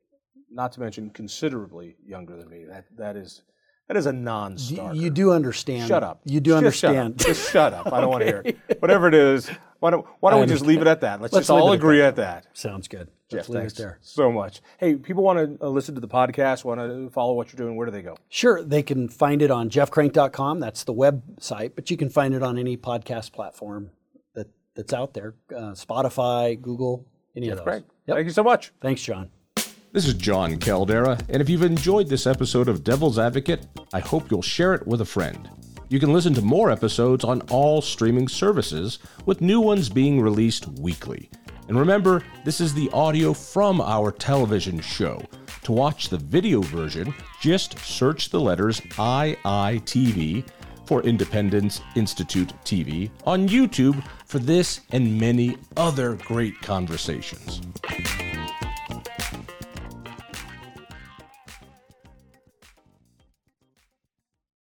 Not 0.51 0.73
to 0.73 0.81
mention 0.81 1.11
considerably 1.11 1.97
younger 2.05 2.37
than 2.37 2.49
me. 2.49 2.64
That 2.68 2.85
that 2.97 3.16
is 3.16 3.42
that 3.88 3.97
is 3.97 4.07
a 4.07 4.12
non-starter. 4.12 4.97
You 4.97 5.11
do 5.11 5.33
understand. 5.33 5.88
Shut 5.88 6.03
up. 6.03 6.20
You 6.25 6.40
do 6.40 6.51
just 6.51 6.59
understand. 6.59 7.20
Shut 7.20 7.29
just 7.29 7.51
shut 7.51 7.73
up. 7.75 7.92
I 7.92 8.01
don't 8.01 8.05
okay. 8.05 8.07
want 8.07 8.20
to 8.20 8.27
hear 8.27 8.42
it. 8.44 8.81
Whatever 8.81 9.09
it 9.09 9.14
is, 9.14 9.51
why 9.85 9.90
don't 9.90 10.07
why 10.20 10.31
don't 10.31 10.40
we 10.40 10.47
just 10.47 10.64
leave 10.64 10.81
it 10.81 10.87
at 10.87 11.03
that? 11.03 11.20
Let's, 11.20 11.35
Let's 11.35 11.49
just 11.49 11.51
all 11.51 11.73
agree 11.73 12.01
at 12.01 12.16
that. 12.16 12.47
Sounds 12.55 12.88
good. 12.88 13.11
Jeff, 13.31 13.44
thanks 13.44 13.75
there. 13.75 13.99
so 14.01 14.33
much. 14.33 14.62
Hey, 14.79 14.94
people 14.94 15.23
want 15.23 15.59
to 15.59 15.62
uh, 15.62 15.68
listen 15.68 15.94
to 15.94 16.01
the 16.01 16.09
podcast, 16.09 16.64
want 16.64 16.81
to 16.81 17.11
follow 17.11 17.35
what 17.35 17.53
you're 17.53 17.59
doing. 17.59 17.77
Where 17.77 17.85
do 17.85 17.92
they 17.92 18.01
go? 18.01 18.16
Sure, 18.31 18.64
they 18.64 18.83
can 18.83 19.11
find 19.11 19.42
it 19.42 19.51
on 19.51 19.68
jeffcrank.com. 19.68 20.59
That's 20.59 20.85
the 20.85 20.94
website, 20.94 21.73
but 21.75 21.90
you 21.90 21.99
can 21.99 22.09
find 22.09 22.33
it 22.33 22.42
on 22.42 22.57
any 22.57 22.79
podcast 22.79 23.33
platform 23.33 23.90
that 24.35 24.47
that's 24.75 24.94
out 24.94 25.12
there. 25.12 25.35
Uh, 25.55 25.73
Spotify, 25.73 26.59
Google, 26.59 27.07
any 27.37 27.49
Jeff 27.49 27.59
of 27.59 27.66
those. 27.66 27.83
Yep. 28.07 28.16
Thank 28.16 28.25
you 28.25 28.33
so 28.33 28.42
much. 28.42 28.73
Thanks, 28.81 29.03
Jon. 29.03 29.29
This 29.92 30.09
is 30.09 30.14
Jon 30.14 30.59
Caldara, 30.61 31.20
and 31.29 31.42
if 31.42 31.51
you've 31.51 31.62
enjoyed 31.62 32.09
this 32.09 32.27
episode 32.27 32.68
of 32.68 32.85
Devil's 32.85 33.18
Advocate, 33.18 33.66
I 33.92 34.01
hope 34.01 34.31
you'll 34.31 34.40
share 34.40 34.73
it 34.73 34.87
with 34.87 35.03
a 35.03 35.05
friend. 35.05 35.51
You 35.88 36.01
can 36.01 36.12
listen 36.12 36.33
to 36.35 36.42
more 36.42 36.70
episodes 36.70 37.25
on 37.25 37.42
all 37.42 37.83
streaming 37.83 38.29
services, 38.29 38.99
with 39.27 39.40
new 39.40 39.61
ones 39.61 39.88
being 39.88 40.20
released 40.20 40.66
weekly. 40.81 41.29
And 41.68 41.79
remember, 41.79 42.23
this 42.44 42.61
is 42.61 42.75
the 42.75 42.90
audio 42.92 43.33
from 43.33 43.81
our 43.81 44.11
television 44.11 44.81
show. 44.81 45.23
To 45.64 45.73
watch 45.73 46.09
the 46.09 46.18
video 46.18 46.61
version, 46.62 47.14
just 47.40 47.79
search 47.79 48.31
the 48.31 48.40
letters 48.40 48.81
IITV 48.81 50.47
for 50.87 51.03
Independence 51.03 51.81
Institute 51.97 52.53
TV 52.64 53.11
on 53.25 53.49
YouTube 53.49 54.03
for 54.27 54.38
this 54.38 54.81
and 54.92 55.18
many 55.18 55.57
other 55.77 56.14
great 56.16 56.61
conversations. 56.61 57.61